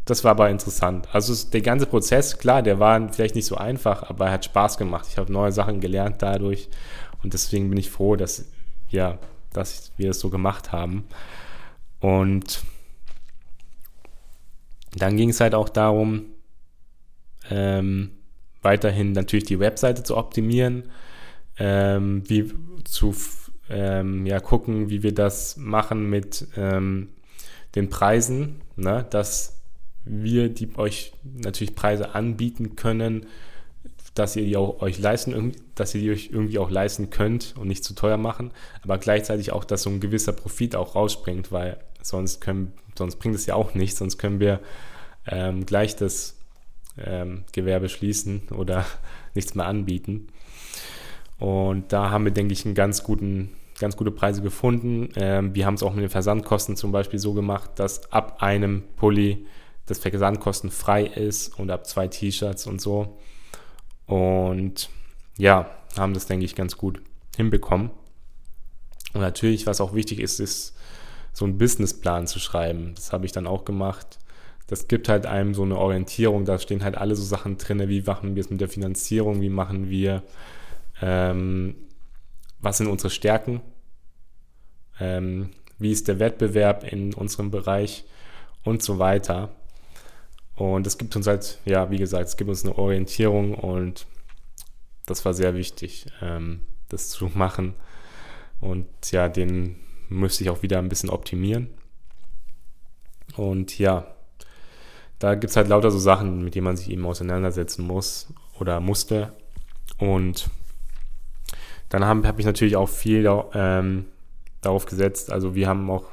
das 0.07 0.25
war 0.25 0.31
aber 0.31 0.49
interessant. 0.49 1.07
Also 1.13 1.51
der 1.51 1.61
ganze 1.61 1.85
Prozess, 1.85 2.39
klar, 2.39 2.63
der 2.63 2.81
war 2.81 3.13
vielleicht 3.13 3.35
nicht 3.35 3.47
so 3.47 3.57
einfach, 3.57 4.09
aber 4.09 4.27
er 4.27 4.33
hat 4.33 4.47
Spaß 4.47 4.79
gemacht. 4.79 5.07
Ich 5.11 5.19
habe 5.19 5.31
neue 5.31 5.53
Sachen 5.53 5.81
gelernt 5.81 6.23
dadurch 6.23 6.71
und 7.23 7.35
deswegen 7.35 7.69
bin 7.69 7.79
ich 7.79 7.91
froh, 7.91 8.17
dass, 8.17 8.47
ja, 8.89 9.19
dass 9.53 9.93
wir 9.99 10.09
das 10.09 10.19
so 10.19 10.31
gemacht 10.31 10.73
haben. 10.73 11.05
Und 12.01 12.63
dann 14.97 15.19
ging 15.19 15.29
es 15.29 15.41
halt 15.41 15.55
auch 15.55 15.69
darum, 15.69 16.34
ähm, 17.55 18.11
weiterhin 18.63 19.13
natürlich 19.13 19.45
die 19.45 19.61
Webseite 19.61 20.03
zu 20.03 20.17
optimieren, 20.17 20.91
ähm, 21.59 22.25
wie 22.27 22.53
zu 22.83 23.15
ähm, 23.71 24.27
ja, 24.27 24.41
gucken, 24.41 24.91
wie 24.91 25.05
wir 25.05 25.15
das 25.15 25.57
machen 25.57 26.11
mit 26.11 26.49
ähm, 26.57 27.11
den 27.77 27.91
Preisen, 27.91 28.61
ne? 28.77 29.07
dass 29.09 29.61
wir 30.05 30.49
die 30.49 30.77
euch 30.77 31.13
natürlich 31.23 31.77
Preise 31.77 32.15
anbieten 32.15 32.75
können, 32.75 33.27
dass 34.15 34.37
ihr 34.37 34.45
die 34.45 34.57
auch 34.57 34.81
euch 34.81 34.99
leisten, 34.99 35.53
dass 35.75 35.95
ihr 35.95 36.01
die 36.01 36.11
euch 36.11 36.31
irgendwie 36.33 36.59
auch 36.59 36.71
leisten 36.71 37.11
könnt 37.11 37.55
und 37.57 37.69
nicht 37.69 37.85
zu 37.85 37.95
teuer 37.95 38.17
machen, 38.17 38.51
aber 38.83 38.99
gleichzeitig 38.99 39.53
auch, 39.53 39.65
dass 39.65 39.83
so 39.83 39.91
ein 39.91 40.01
gewisser 40.01 40.33
Profit 40.33 40.77
auch 40.77 40.95
rausspringt, 40.95 41.53
weil 41.53 41.79
sonst 42.03 42.41
können, 42.41 42.73
sonst 42.97 43.17
bringt 43.17 43.35
es 43.35 43.47
ja 43.47 43.55
auch 43.55 43.75
nichts, 43.75 43.99
sonst 43.99 44.19
können 44.19 44.41
wir 44.41 44.61
ähm, 45.27 45.65
gleich 45.65 45.97
das 45.97 46.37
ähm, 46.99 47.45
Gewerbe 47.53 47.89
schließen 47.89 48.43
oder 48.57 48.85
nichts 49.35 49.55
mehr 49.55 49.67
anbieten. 49.67 50.29
Und 51.39 51.93
da 51.93 52.11
haben 52.11 52.25
wir, 52.25 52.33
denke 52.33 52.53
ich, 52.53 52.65
einen 52.65 52.75
ganz 52.75 53.03
guten, 53.03 53.51
ganz 53.79 53.97
gute 53.97 54.11
Preise 54.11 54.43
gefunden. 54.43 55.09
Ähm, 55.17 55.55
wir 55.55 55.67
haben 55.67 55.75
es 55.75 55.83
auch 55.83 55.95
mit 55.95 56.03
den 56.03 56.11
Versandkosten 56.11 56.77
zum 56.77 56.93
Beispiel 56.93 57.19
so 57.19 57.33
gemacht, 57.33 57.71
dass 57.77 58.13
ab 58.13 58.43
einem 58.43 58.83
Pulli 58.97 59.47
das 59.87 59.99
Versandkosten 59.99 60.71
frei 60.71 61.05
ist 61.05 61.59
und 61.59 61.71
ab 61.71 61.87
zwei 61.87 62.09
T-Shirts 62.09 62.67
und 62.67 62.81
so. 62.81 63.19
Und 64.07 64.89
ja, 65.37 65.71
haben 65.97 66.15
das, 66.15 66.27
denke 66.27 66.45
ich, 66.45 66.55
ganz 66.55 66.77
gut 66.77 67.03
hinbekommen. 67.37 67.91
Und 69.13 69.21
natürlich, 69.21 69.67
was 69.67 69.81
auch 69.81 69.95
wichtig 69.95 70.21
ist, 70.21 70.41
ist 70.41 70.75
so 71.33 71.45
einen 71.45 71.59
Businessplan 71.59 72.27
zu 72.27 72.39
schreiben. 72.39 72.93
Das 72.95 73.13
habe 73.13 73.27
ich 73.27 73.33
dann 73.33 73.47
auch 73.47 73.65
gemacht. 73.65 74.19
Das 74.67 74.89
gibt 74.89 75.09
halt 75.09 75.27
einem 75.27 75.55
so 75.55 75.63
eine 75.63 75.77
Orientierung. 75.77 76.45
Da 76.45 76.59
stehen 76.59 76.85
halt 76.85 76.97
alle 76.97 77.17
so 77.17 77.23
Sachen 77.23 77.59
drin, 77.59 77.89
wie 77.89 78.03
machen 78.03 78.35
wir 78.35 78.41
es 78.41 78.51
mit 78.51 78.61
der 78.61 78.69
Finanzierung, 78.69 79.41
wie 79.41 79.51
machen 79.51 79.91
wir 79.91 80.23
ähm, 81.03 81.75
was 82.61 82.79
sind 82.79 82.87
unsere 82.87 83.11
Stärken? 83.11 83.61
Ähm, 84.99 85.51
wie 85.79 85.93
ist 85.93 86.09
der 86.09 86.19
Wettbewerb 86.19 86.85
in 86.85 87.15
unserem 87.15 87.51
Bereich? 87.51 88.05
Und 88.63 88.83
so 88.83 88.99
weiter. 88.99 89.51
Und 90.55 90.87
es 90.87 90.97
gibt 90.97 91.15
uns 91.17 91.27
halt, 91.27 91.59
ja, 91.67 91.91
wie 91.91 91.99
gesagt, 91.99 92.29
es 92.29 92.37
gibt 92.39 92.49
uns 92.49 92.65
eine 92.65 92.79
Orientierung 92.79 93.55
und 93.55 94.07
das 95.05 95.25
war 95.27 95.35
sehr 95.35 95.55
wichtig, 95.55 96.07
ähm, 96.23 96.61
das 96.89 97.11
zu 97.11 97.27
machen. 97.35 97.75
Und 98.61 98.87
ja, 99.11 99.29
den 99.29 99.77
müsste 100.09 100.45
ich 100.45 100.51
auch 100.51 100.63
wieder 100.63 100.79
ein 100.79 100.89
bisschen 100.89 101.11
optimieren. 101.11 101.69
Und 103.37 103.79
ja, 103.79 104.14
da 105.25 105.37
gibt 105.37 105.53
es 105.53 105.57
halt 105.57 105.69
lauter 105.69 105.91
so 105.91 105.99
Sachen, 105.99 106.45
mit 106.45 106.55
denen 106.55 106.65
man 106.65 106.77
sich 106.77 106.91
eben 106.91 107.07
auseinandersetzen 107.07 107.87
muss 107.87 108.29
oder 108.61 108.79
musste. 108.79 109.33
Und 109.97 110.51
dann 111.89 112.05
habe 112.05 112.29
hab 112.29 112.39
ich 112.39 112.45
natürlich 112.45 112.77
auch 112.77 112.91
viel 112.91 113.27
ähm, 113.55 114.05
darauf 114.61 114.85
gesetzt. 114.85 115.33
Also 115.33 115.55
wir 115.55 115.67
haben 115.67 115.89
auch, 115.89 116.05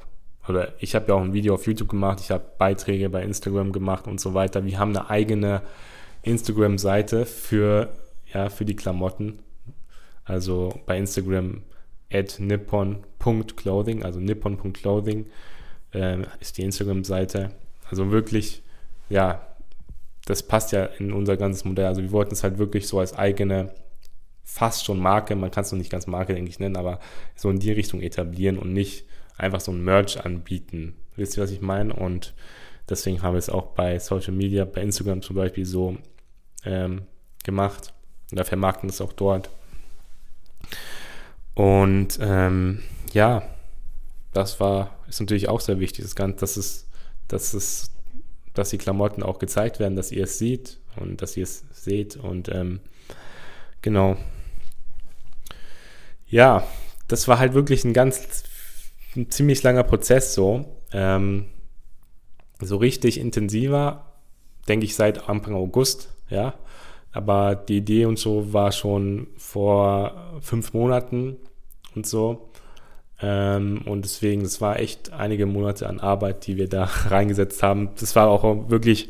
oder 0.47 0.71
ich 0.80 0.95
habe 0.95 1.10
ja 1.10 1.15
auch 1.15 1.21
ein 1.21 1.34
Video 1.34 1.56
auf 1.56 1.67
YouTube 1.67 1.89
gemacht, 1.89 2.21
ich 2.21 2.32
habe 2.32 2.45
Beiträge 2.58 3.10
bei 3.10 3.21
Instagram 3.21 3.74
gemacht 3.74 4.08
und 4.08 4.21
so 4.21 4.34
weiter. 4.34 4.63
Wir 4.65 4.80
haben 4.80 4.95
eine 4.95 5.10
eigene 5.10 5.62
Instagram-Seite 6.21 7.26
für, 7.26 7.89
ja, 8.34 8.47
für 8.47 8.63
die 8.63 8.78
Klamotten. 8.78 9.39
Also 10.24 10.80
bei 10.86 10.97
Instagram 10.97 11.63
at 12.10 12.39
nippon.clothing, 12.39 14.04
also 14.04 14.21
nippon.clothing 14.21 15.26
äh, 15.93 16.19
ist 16.39 16.58
die 16.58 16.63
Instagram-Seite. 16.63 17.52
Also 17.89 18.10
wirklich, 18.10 18.63
ja, 19.12 19.41
das 20.26 20.43
passt 20.43 20.71
ja 20.71 20.86
in 20.86 21.12
unser 21.12 21.38
ganzes 21.38 21.65
Modell. 21.65 21.86
Also 21.86 22.02
wir 22.02 22.12
wollten 22.12 22.34
es 22.34 22.43
halt 22.43 22.58
wirklich 22.58 22.88
so 22.88 23.00
als 23.00 23.13
eigene 23.13 23.74
fast 24.43 24.86
schon 24.86 25.00
Marke, 25.00 25.36
man 25.36 25.52
kann 25.52 25.63
es 25.63 25.71
noch 25.71 25.80
nicht 25.80 25.91
ganz 25.91 26.08
Marke, 26.08 26.34
denke 26.34 26.50
ich, 26.50 26.60
nennen, 26.60 26.76
aber 26.76 27.00
so 27.36 27.50
in 27.50 27.60
die 27.60 27.71
Richtung 27.71 28.02
etablieren 28.02 28.58
und 28.58 28.74
nicht 28.74 29.06
einfach 29.38 29.62
so 29.62 29.71
ein 29.71 29.84
Merch 29.84 30.24
anbieten. 30.24 30.95
Wisst 31.15 31.38
ihr, 31.38 31.43
was 31.43 31.52
ich 31.52 31.62
meine? 31.62 31.93
Und 31.93 32.34
deswegen 32.89 33.21
haben 33.21 33.34
wir 33.34 33.39
es 33.39 33.50
auch 33.50 33.67
bei 33.67 33.97
Social 34.00 34.34
Media, 34.34 34.65
bei 34.65 34.82
Instagram 34.82 35.21
zum 35.21 35.36
Beispiel 35.38 35.65
so 35.65 35.97
ähm, 36.65 37.04
gemacht. 37.43 37.93
Und 38.30 38.39
da 38.39 38.43
vermarkten 38.43 38.89
es 38.89 39.02
auch 39.02 39.13
dort. 39.13 39.50
Und 41.54 42.19
ähm, 42.21 42.82
ja, 43.13 43.43
das 44.34 44.60
war, 44.60 44.97
ist 45.08 45.19
natürlich 45.19 45.50
auch 45.50 45.60
sehr 45.60 45.80
wichtig, 45.80 46.04
das 46.04 46.15
Ganze, 46.15 46.39
dass 46.39 46.58
es, 46.58 46.88
dass 47.28 47.54
es, 47.54 47.91
dass 48.53 48.69
die 48.69 48.77
Klamotten 48.77 49.23
auch 49.23 49.39
gezeigt 49.39 49.79
werden, 49.79 49.95
dass 49.95 50.11
ihr 50.11 50.25
es 50.25 50.37
seht 50.37 50.79
und 50.97 51.21
dass 51.21 51.37
ihr 51.37 51.43
es 51.43 51.63
seht 51.71 52.17
und 52.17 52.49
ähm, 52.49 52.81
Genau. 53.81 54.15
Ja, 56.27 56.63
das 57.07 57.27
war 57.27 57.39
halt 57.39 57.53
wirklich 57.53 57.83
ein 57.83 57.93
ganz, 57.93 58.43
ein 59.15 59.29
ziemlich 59.29 59.63
langer 59.63 59.83
Prozess 59.83 60.33
so. 60.33 60.65
Ähm, 60.93 61.47
so 62.59 62.77
richtig 62.77 63.19
intensiver, 63.19 64.13
denke 64.67 64.85
ich, 64.85 64.95
seit 64.95 65.27
Anfang 65.27 65.55
August, 65.55 66.13
ja. 66.29 66.53
Aber 67.11 67.55
die 67.55 67.77
Idee 67.77 68.05
und 68.05 68.19
so 68.19 68.53
war 68.53 68.71
schon 68.71 69.27
vor 69.35 70.39
fünf 70.41 70.73
Monaten 70.73 71.37
und 71.95 72.05
so. 72.05 72.51
Ähm, 73.21 73.81
und 73.86 74.03
deswegen, 74.03 74.41
es 74.41 74.62
war 74.62 74.79
echt 74.79 75.13
einige 75.13 75.45
Monate 75.45 75.88
an 75.88 75.99
Arbeit, 75.99 76.47
die 76.47 76.57
wir 76.57 76.67
da 76.67 76.84
reingesetzt 77.10 77.63
haben. 77.63 77.89
Das 77.99 78.15
war 78.15 78.27
auch 78.27 78.69
wirklich 78.69 79.10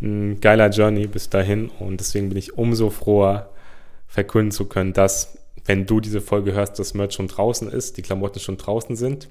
ein 0.00 0.40
geiler 0.40 0.70
Journey 0.70 1.06
bis 1.06 1.30
dahin. 1.30 1.70
Und 1.78 2.00
deswegen 2.00 2.28
bin 2.28 2.38
ich 2.38 2.58
umso 2.58 2.90
froher, 2.90 3.50
verkünden 4.06 4.52
zu 4.52 4.66
können, 4.66 4.92
dass, 4.92 5.38
wenn 5.64 5.86
du 5.86 5.98
diese 5.98 6.20
Folge 6.20 6.52
hörst, 6.52 6.78
das 6.78 6.94
Merch 6.94 7.14
schon 7.14 7.26
draußen 7.26 7.68
ist, 7.68 7.96
die 7.96 8.02
Klamotten 8.02 8.38
schon 8.38 8.58
draußen 8.58 8.94
sind, 8.94 9.28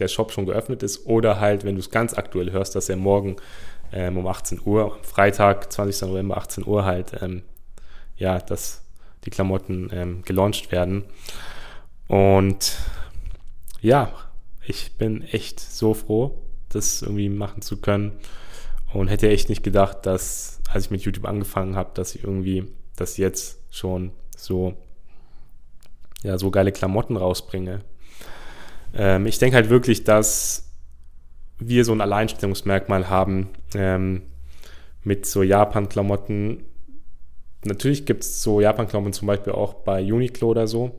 der 0.00 0.08
Shop 0.08 0.32
schon 0.32 0.44
geöffnet 0.44 0.82
ist 0.82 1.06
oder 1.06 1.38
halt, 1.38 1.64
wenn 1.64 1.76
du 1.76 1.80
es 1.80 1.90
ganz 1.90 2.14
aktuell 2.14 2.50
hörst, 2.50 2.74
dass 2.74 2.88
er 2.88 2.96
morgen 2.96 3.36
ähm, 3.92 4.18
um 4.18 4.26
18 4.26 4.60
Uhr, 4.64 4.98
Freitag, 5.02 5.72
20. 5.72 6.08
November, 6.08 6.36
18 6.36 6.66
Uhr 6.66 6.84
halt, 6.84 7.12
ähm, 7.22 7.42
ja, 8.16 8.40
dass 8.40 8.82
die 9.24 9.30
Klamotten 9.30 9.88
ähm, 9.92 10.22
gelauncht 10.24 10.72
werden. 10.72 11.04
Und 12.08 12.76
ja, 13.84 14.10
ich 14.66 14.96
bin 14.96 15.22
echt 15.22 15.60
so 15.60 15.92
froh, 15.92 16.38
das 16.70 17.02
irgendwie 17.02 17.28
machen 17.28 17.60
zu 17.60 17.80
können 17.80 18.12
und 18.94 19.08
hätte 19.08 19.28
echt 19.28 19.50
nicht 19.50 19.62
gedacht, 19.62 20.06
dass, 20.06 20.60
als 20.70 20.86
ich 20.86 20.90
mit 20.90 21.02
YouTube 21.02 21.26
angefangen 21.26 21.76
habe, 21.76 21.90
dass 21.92 22.14
ich 22.14 22.24
irgendwie 22.24 22.66
das 22.96 23.18
jetzt 23.18 23.60
schon 23.70 24.12
so, 24.34 24.74
ja, 26.22 26.38
so 26.38 26.50
geile 26.50 26.72
Klamotten 26.72 27.18
rausbringe. 27.18 27.80
Ähm, 28.94 29.26
ich 29.26 29.38
denke 29.38 29.56
halt 29.56 29.68
wirklich, 29.68 30.02
dass 30.04 30.70
wir 31.58 31.84
so 31.84 31.92
ein 31.92 32.00
Alleinstellungsmerkmal 32.00 33.10
haben 33.10 33.50
ähm, 33.74 34.22
mit 35.02 35.26
so 35.26 35.42
Japan-Klamotten. 35.42 36.64
Natürlich 37.64 38.06
gibt 38.06 38.24
es 38.24 38.42
so 38.42 38.62
Japan-Klamotten 38.62 39.12
zum 39.12 39.26
Beispiel 39.26 39.52
auch 39.52 39.74
bei 39.74 40.02
Uniqlo 40.02 40.48
oder 40.48 40.66
so, 40.66 40.96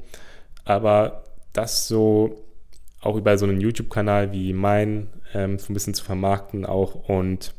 aber 0.65 1.24
das 1.52 1.88
so 1.88 2.44
auch 3.05 3.15
über 3.15 3.37
so 3.37 3.45
einen 3.45 3.61
YouTube-Kanal 3.61 4.31
wie 4.31 4.53
mein 4.53 5.07
ähm, 5.33 5.59
so 5.59 5.71
ein 5.71 5.73
bisschen 5.73 5.93
zu 5.93 6.03
vermarkten 6.03 6.65
auch. 6.65 6.95
Und 7.07 7.53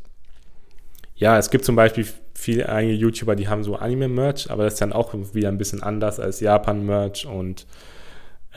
ja, 1.15 1.37
es 1.37 1.49
gibt 1.49 1.65
zum 1.65 1.75
Beispiel 1.75 2.05
viele 2.33 2.69
einige 2.69 2.93
YouTuber, 2.93 3.35
die 3.35 3.47
haben 3.47 3.63
so 3.63 3.75
Anime-Merch, 3.75 4.51
aber 4.51 4.63
das 4.63 4.73
ist 4.73 4.81
dann 4.81 4.93
auch 4.93 5.13
wieder 5.33 5.49
ein 5.49 5.57
bisschen 5.57 5.81
anders 5.81 6.19
als 6.19 6.39
Japan-Merch. 6.39 7.25
Und 7.25 7.65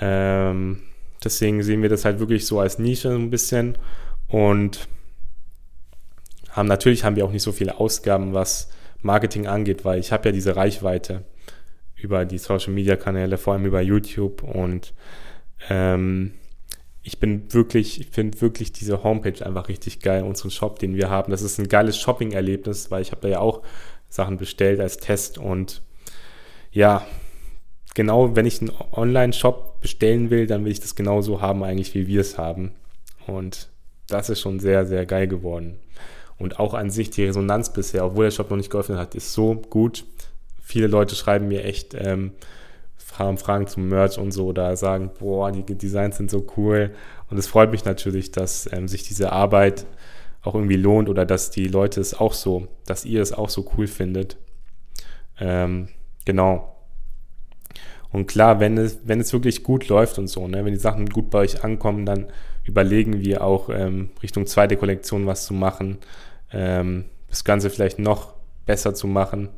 ähm, 0.00 0.83
deswegen 1.22 1.62
sehen 1.62 1.83
wir 1.83 1.88
das 1.88 2.05
halt 2.05 2.18
wirklich 2.18 2.46
so 2.46 2.61
als 2.61 2.79
Nische 2.79 3.11
ein 3.11 3.31
bisschen. 3.31 3.79
Und 4.29 4.88
haben 6.50 6.68
natürlich 6.68 7.05
haben 7.05 7.16
wir 7.16 7.24
auch 7.24 7.33
nicht 7.33 7.42
so 7.42 7.53
viele 7.53 7.79
Ausgaben, 7.79 8.35
was 8.35 8.70
Marketing 9.03 9.46
angeht, 9.46 9.85
weil 9.85 10.00
ich 10.00 10.12
habe 10.12 10.29
ja 10.29 10.33
diese 10.33 10.57
Reichweite 10.57 11.24
über 11.96 12.24
die 12.24 12.38
Social 12.38 12.72
Media 12.72 12.96
Kanäle, 12.96 13.38
vor 13.38 13.55
allem 13.55 13.64
über 13.64 13.81
YouTube. 13.81 14.42
Und 14.42 14.92
ähm, 15.68 16.33
ich 17.03 17.19
bin 17.19 17.53
wirklich, 17.53 18.01
ich 18.01 18.09
finde 18.09 18.41
wirklich 18.41 18.73
diese 18.73 19.03
Homepage 19.03 19.45
einfach 19.45 19.69
richtig 19.69 20.01
geil, 20.01 20.23
unseren 20.23 20.51
Shop, 20.51 20.79
den 20.79 20.95
wir 20.95 21.09
haben. 21.09 21.31
Das 21.31 21.43
ist 21.43 21.59
ein 21.59 21.69
geiles 21.69 21.99
Shopping-Erlebnis, 21.99 22.91
weil 22.91 23.03
ich 23.03 23.11
habe 23.13 23.23
da 23.23 23.29
ja 23.29 23.41
auch 23.41 23.63
Sachen 24.09 24.37
bestellt 24.37 24.81
als 24.81 24.99
Test 24.99 25.39
und 25.39 25.83
ja, 26.73 27.05
genau, 27.95 28.37
wenn 28.37 28.47
ich 28.47 28.61
einen 28.61 28.73
Online-Shop 28.93 29.81
bestellen 29.81 30.31
will, 30.31 30.47
dann 30.47 30.65
will 30.65 30.73
ich 30.73 30.81
das 30.81 30.95
genauso 30.95 31.41
haben 31.41 31.63
eigentlich, 31.65 31.95
wie 31.95 32.07
wir 32.07 32.21
es 32.21 32.39
haben. 32.39 32.73
Und 33.27 33.69
das 34.09 34.31
ist 34.31 34.41
schon 34.41 34.61
sehr, 34.61 34.87
sehr 34.87 35.07
geil 35.07 35.27
geworden. 35.27 35.79
Und 36.39 36.59
auch 36.59 36.75
an 36.75 36.91
sich 36.91 37.11
die 37.11 37.25
Resonanz 37.25 37.73
bisher, 37.73 38.05
obwohl 38.05 38.25
der 38.25 38.31
Shop 38.31 38.51
noch 38.51 38.57
nicht 38.57 38.71
geöffnet 38.71 38.99
hat, 38.99 39.15
ist 39.15 39.33
so 39.33 39.55
gut. 39.55 40.05
Viele 40.63 40.87
Leute 40.87 41.15
schreiben 41.15 41.49
mir 41.49 41.65
echt, 41.65 41.95
ähm, 41.95 42.33
haben 43.18 43.38
Fragen 43.38 43.66
zum 43.66 43.88
Merch 43.88 44.18
und 44.18 44.33
so 44.33 44.46
oder 44.46 44.77
sagen, 44.77 45.11
boah, 45.18 45.53
die 45.53 45.62
Designs 45.62 46.16
sind 46.16 46.31
so 46.31 46.46
cool. 46.57 46.92
Und 47.29 47.38
es 47.38 47.46
freut 47.46 47.70
mich 47.70 47.85
natürlich, 47.85 48.33
dass 48.33 48.70
ähm, 48.73 48.88
sich 48.88 49.03
diese 49.03 49.33
Arbeit 49.33 49.87
auch 50.42 50.55
irgendwie 50.55 50.77
lohnt 50.77 51.09
oder 51.09 51.27
dass 51.27 51.51
die 51.51 51.68
Leute 51.68 52.01
es 52.01 52.18
auch 52.18 52.33
so, 52.33 52.68
dass 52.87 53.05
ihr 53.05 53.20
es 53.20 53.33
auch 53.33 53.51
so 53.51 53.70
cool 53.77 53.87
findet. 53.87 54.37
Ähm, 55.38 55.88
genau. 56.25 56.77
Und 58.12 58.27
klar, 58.27 58.59
wenn 58.59 58.77
es, 58.77 59.01
wenn 59.05 59.20
es 59.20 59.33
wirklich 59.33 59.62
gut 59.62 59.88
läuft 59.88 60.18
und 60.18 60.29
so, 60.29 60.49
ne, 60.49 60.64
wenn 60.64 60.73
die 60.73 60.81
Sachen 60.81 61.07
gut 61.07 61.31
bei 61.31 61.40
euch 61.40 61.62
ankommen, 61.62 62.07
dann 62.07 62.27
überlegen 62.64 63.20
wir 63.20 63.44
auch 63.44 63.68
ähm, 63.68 64.11
Richtung 64.23 64.46
zweite 64.46 64.77
Kollektion 64.77 65.27
was 65.27 65.44
zu 65.46 65.55
machen, 65.55 65.99
ähm, 66.53 67.05
das 67.29 67.44
Ganze 67.44 67.70
vielleicht 67.70 67.99
noch 67.99 68.35
besser 68.66 68.94
zu 68.94 69.07
machen. 69.07 69.49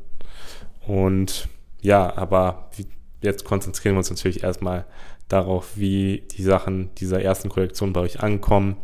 Und 0.86 1.48
ja, 1.80 2.14
aber 2.16 2.70
wie, 2.76 2.86
jetzt 3.22 3.44
konzentrieren 3.44 3.94
wir 3.94 3.98
uns 3.98 4.10
natürlich 4.10 4.42
erstmal 4.42 4.84
darauf, 5.28 5.76
wie 5.76 6.24
die 6.36 6.42
Sachen 6.42 6.94
dieser 6.96 7.22
ersten 7.22 7.48
Kollektion 7.48 7.92
bei 7.92 8.00
euch 8.00 8.20
ankommen. 8.20 8.76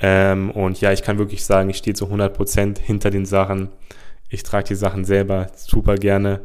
Ähm, 0.00 0.50
und 0.50 0.80
ja, 0.80 0.92
ich 0.92 1.02
kann 1.02 1.18
wirklich 1.18 1.44
sagen, 1.44 1.70
ich 1.70 1.76
stehe 1.76 1.94
zu 1.94 2.06
100% 2.06 2.78
hinter 2.78 3.10
den 3.10 3.26
Sachen. 3.26 3.68
Ich 4.28 4.42
trage 4.42 4.68
die 4.68 4.74
Sachen 4.74 5.04
selber 5.04 5.48
super 5.54 5.96
gerne. 5.96 6.40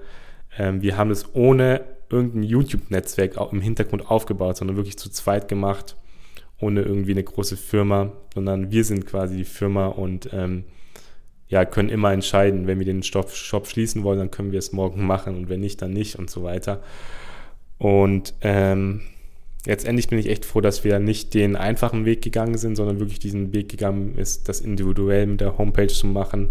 Ähm, 0.58 0.82
wir 0.82 0.98
haben 0.98 1.12
es 1.12 1.34
ohne 1.34 1.86
irgendein 2.10 2.44
YouTube-Netzwerk 2.44 3.38
im 3.52 3.62
Hintergrund 3.62 4.10
aufgebaut, 4.10 4.58
sondern 4.58 4.78
wirklich 4.78 4.98
zu 4.98 5.10
zweit 5.10 5.48
gemacht, 5.48 5.96
ohne 6.60 6.82
irgendwie 6.82 7.12
eine 7.12 7.24
große 7.24 7.58
Firma, 7.58 8.12
sondern 8.34 8.72
wir 8.72 8.84
sind 8.84 9.06
quasi 9.06 9.38
die 9.38 9.46
Firma 9.46 9.88
und 9.88 10.30
ähm, 10.34 10.66
ja, 11.48 11.66
können 11.66 11.90
immer 11.90 12.12
entscheiden, 12.12 12.68
wenn 12.68 12.80
wir 12.80 12.86
den 12.86 13.04
Shop, 13.04 13.30
Shop 13.32 13.68
schließen 13.68 14.04
wollen, 14.04 14.20
dann 14.20 14.32
können 14.32 14.52
wir 14.52 14.60
es 14.60 14.72
morgen 14.72 15.06
machen 15.06 15.36
und 15.36 15.50
wenn 15.50 15.60
nicht, 15.60 15.82
dann 15.82 15.94
nicht 15.94 16.18
und 16.18 16.30
so 16.30 16.44
weiter. 16.44 16.82
Und 17.78 18.34
ähm, 18.42 19.02
letztendlich 19.66 20.08
bin 20.08 20.20
ich 20.20 20.30
echt 20.30 20.46
froh, 20.46 20.62
dass 20.62 20.84
wir 20.84 21.00
nicht 21.00 21.34
den 21.34 21.56
einfachen 21.56 22.06
Weg 22.06 22.22
gegangen 22.22 22.58
sind, 22.58 22.76
sondern 22.76 23.00
wirklich 23.00 23.20
diesen 23.20 23.54
Weg 23.54 23.70
gegangen 23.70 24.18
ist, 24.18 24.50
das 24.50 24.62
individuell 24.62 25.28
mit 25.28 25.42
der 25.42 25.58
Homepage 25.58 25.88
zu 25.88 26.08
machen 26.08 26.50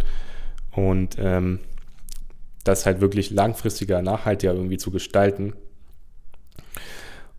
und 0.73 1.17
ähm, 1.19 1.61
das 2.63 2.87
halt 2.87 3.01
wirklich 3.01 3.31
langfristiger, 3.31 4.01
nachhaltiger 4.01 4.55
irgendwie 4.55 4.79
zu 4.79 4.91
gestalten. 4.91 5.55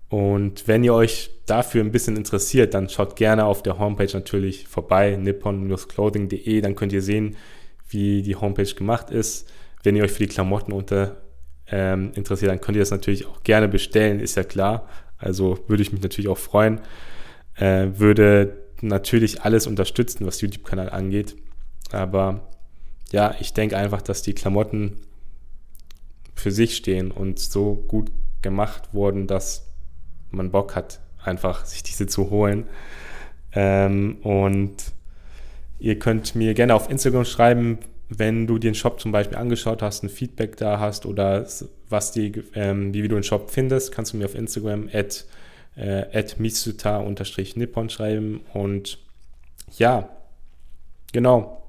Und 0.09 0.67
wenn 0.67 0.83
ihr 0.83 0.93
euch 0.93 1.31
dafür 1.45 1.83
ein 1.83 1.91
bisschen 1.91 2.15
interessiert, 2.15 2.73
dann 2.73 2.89
schaut 2.89 3.15
gerne 3.15 3.45
auf 3.45 3.63
der 3.63 3.79
Homepage 3.79 4.11
natürlich 4.13 4.67
vorbei, 4.67 5.15
nippon-clothing.de, 5.15 6.61
dann 6.61 6.75
könnt 6.75 6.93
ihr 6.93 7.01
sehen, 7.01 7.35
wie 7.89 8.21
die 8.21 8.35
Homepage 8.35 8.73
gemacht 8.73 9.09
ist. 9.09 9.49
Wenn 9.83 9.95
ihr 9.95 10.03
euch 10.03 10.11
für 10.11 10.23
die 10.23 10.33
Klamotten 10.33 10.71
unter 10.71 11.17
ähm, 11.67 12.11
interessiert, 12.15 12.51
dann 12.51 12.61
könnt 12.61 12.75
ihr 12.75 12.81
das 12.81 12.91
natürlich 12.91 13.25
auch 13.25 13.43
gerne 13.43 13.67
bestellen, 13.67 14.19
ist 14.19 14.35
ja 14.35 14.43
klar. 14.43 14.87
Also 15.17 15.59
würde 15.67 15.81
ich 15.81 15.91
mich 15.91 16.01
natürlich 16.01 16.29
auch 16.29 16.37
freuen. 16.37 16.81
Äh, 17.55 17.87
würde 17.95 18.65
natürlich 18.81 19.41
alles 19.41 19.67
unterstützen, 19.67 20.25
was 20.25 20.41
YouTube-Kanal 20.41 20.89
angeht. 20.89 21.35
Aber 21.91 22.47
ja, 23.11 23.35
ich 23.39 23.53
denke 23.53 23.77
einfach, 23.77 24.01
dass 24.01 24.21
die 24.21 24.33
Klamotten 24.33 24.97
für 26.35 26.51
sich 26.51 26.75
stehen 26.75 27.11
und 27.11 27.39
so 27.39 27.75
gut 27.87 28.11
gemacht 28.41 28.93
wurden, 28.93 29.27
dass 29.27 29.64
man 30.35 30.51
Bock 30.51 30.75
hat, 30.75 30.99
einfach 31.23 31.65
sich 31.65 31.83
diese 31.83 32.07
zu 32.07 32.29
holen. 32.29 32.67
Ähm, 33.53 34.17
und 34.21 34.75
ihr 35.79 35.97
könnt 35.99 36.35
mir 36.35 36.53
gerne 36.53 36.75
auf 36.75 36.89
Instagram 36.89 37.25
schreiben, 37.25 37.79
wenn 38.09 38.47
du 38.47 38.59
den 38.59 38.75
Shop 38.75 38.99
zum 38.99 39.11
Beispiel 39.11 39.37
angeschaut 39.37 39.81
hast, 39.81 40.03
ein 40.03 40.09
Feedback 40.09 40.57
da 40.57 40.79
hast 40.79 41.05
oder 41.05 41.45
was 41.89 42.11
die, 42.11 42.43
ähm, 42.53 42.93
wie 42.93 43.01
du 43.01 43.15
den 43.15 43.23
Shop 43.23 43.49
findest, 43.49 43.91
kannst 43.91 44.13
du 44.13 44.17
mir 44.17 44.25
auf 44.25 44.35
Instagram 44.35 44.89
at, 44.93 45.25
äh, 45.75 46.05
at 46.13 46.39
misuta-nippon 46.39 47.89
schreiben. 47.89 48.41
Und 48.53 48.99
ja, 49.77 50.09
genau, 51.11 51.63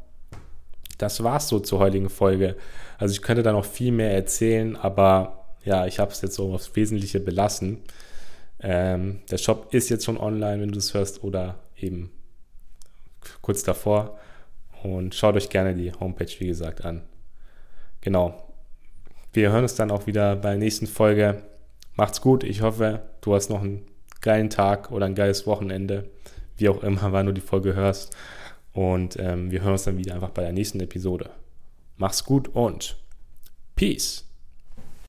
das 0.99 1.23
war's 1.23 1.49
so 1.49 1.61
zur 1.61 1.79
heutigen 1.79 2.11
Folge. 2.11 2.57
Also 2.99 3.13
ich 3.13 3.23
könnte 3.23 3.43
da 3.43 3.53
noch 3.53 3.65
viel 3.65 3.93
mehr 3.93 4.13
erzählen, 4.13 4.77
aber 4.77 5.45
ja, 5.65 5.87
ich 5.87 5.99
habe 5.99 6.13
es 6.13 6.21
jetzt 6.23 6.35
so 6.35 6.53
aufs 6.53 6.75
Wesentliche 6.77 7.21
belassen. 7.21 7.79
Ähm, 8.61 9.21
der 9.31 9.39
Shop 9.39 9.73
ist 9.73 9.89
jetzt 9.89 10.05
schon 10.05 10.19
online, 10.19 10.63
wenn 10.63 10.73
du 10.73 10.79
es 10.79 10.95
hörst, 10.95 11.23
oder 11.23 11.57
eben 11.77 12.11
kurz 13.43 13.63
davor. 13.63 14.19
Und 14.83 15.15
schaut 15.15 15.37
euch 15.37 15.49
gerne 15.49 15.75
die 15.75 15.93
Homepage, 15.93 16.33
wie 16.39 16.47
gesagt, 16.47 16.85
an. 16.85 17.03
Genau. 18.01 18.43
Wir 19.33 19.51
hören 19.53 19.65
uns 19.65 19.75
dann 19.75 19.91
auch 19.91 20.07
wieder 20.07 20.37
bei 20.37 20.51
der 20.51 20.59
nächsten 20.59 20.87
Folge. 20.87 21.43
Macht's 21.95 22.21
gut. 22.21 22.45
Ich 22.45 22.63
hoffe, 22.63 23.03
du 23.21 23.35
hast 23.35 23.51
noch 23.51 23.63
einen 23.63 23.87
geilen 24.21 24.51
Tag 24.51 24.93
oder 24.93 25.07
ein 25.07 25.15
geiles 25.15 25.47
Wochenende. 25.47 26.09
Wie 26.57 26.69
auch 26.69 26.83
immer, 26.83 27.13
wann 27.13 27.27
du 27.27 27.33
die 27.33 27.41
Folge 27.41 27.75
hörst. 27.75 28.17
Und 28.73 29.19
ähm, 29.19 29.51
wir 29.51 29.63
hören 29.63 29.73
uns 29.73 29.85
dann 29.85 29.99
wieder 29.99 30.15
einfach 30.15 30.31
bei 30.31 30.43
der 30.43 30.53
nächsten 30.53 30.81
Episode. 30.81 31.31
Mach's 31.97 32.25
gut 32.25 32.49
und 32.49 32.97
Peace. 33.75 34.26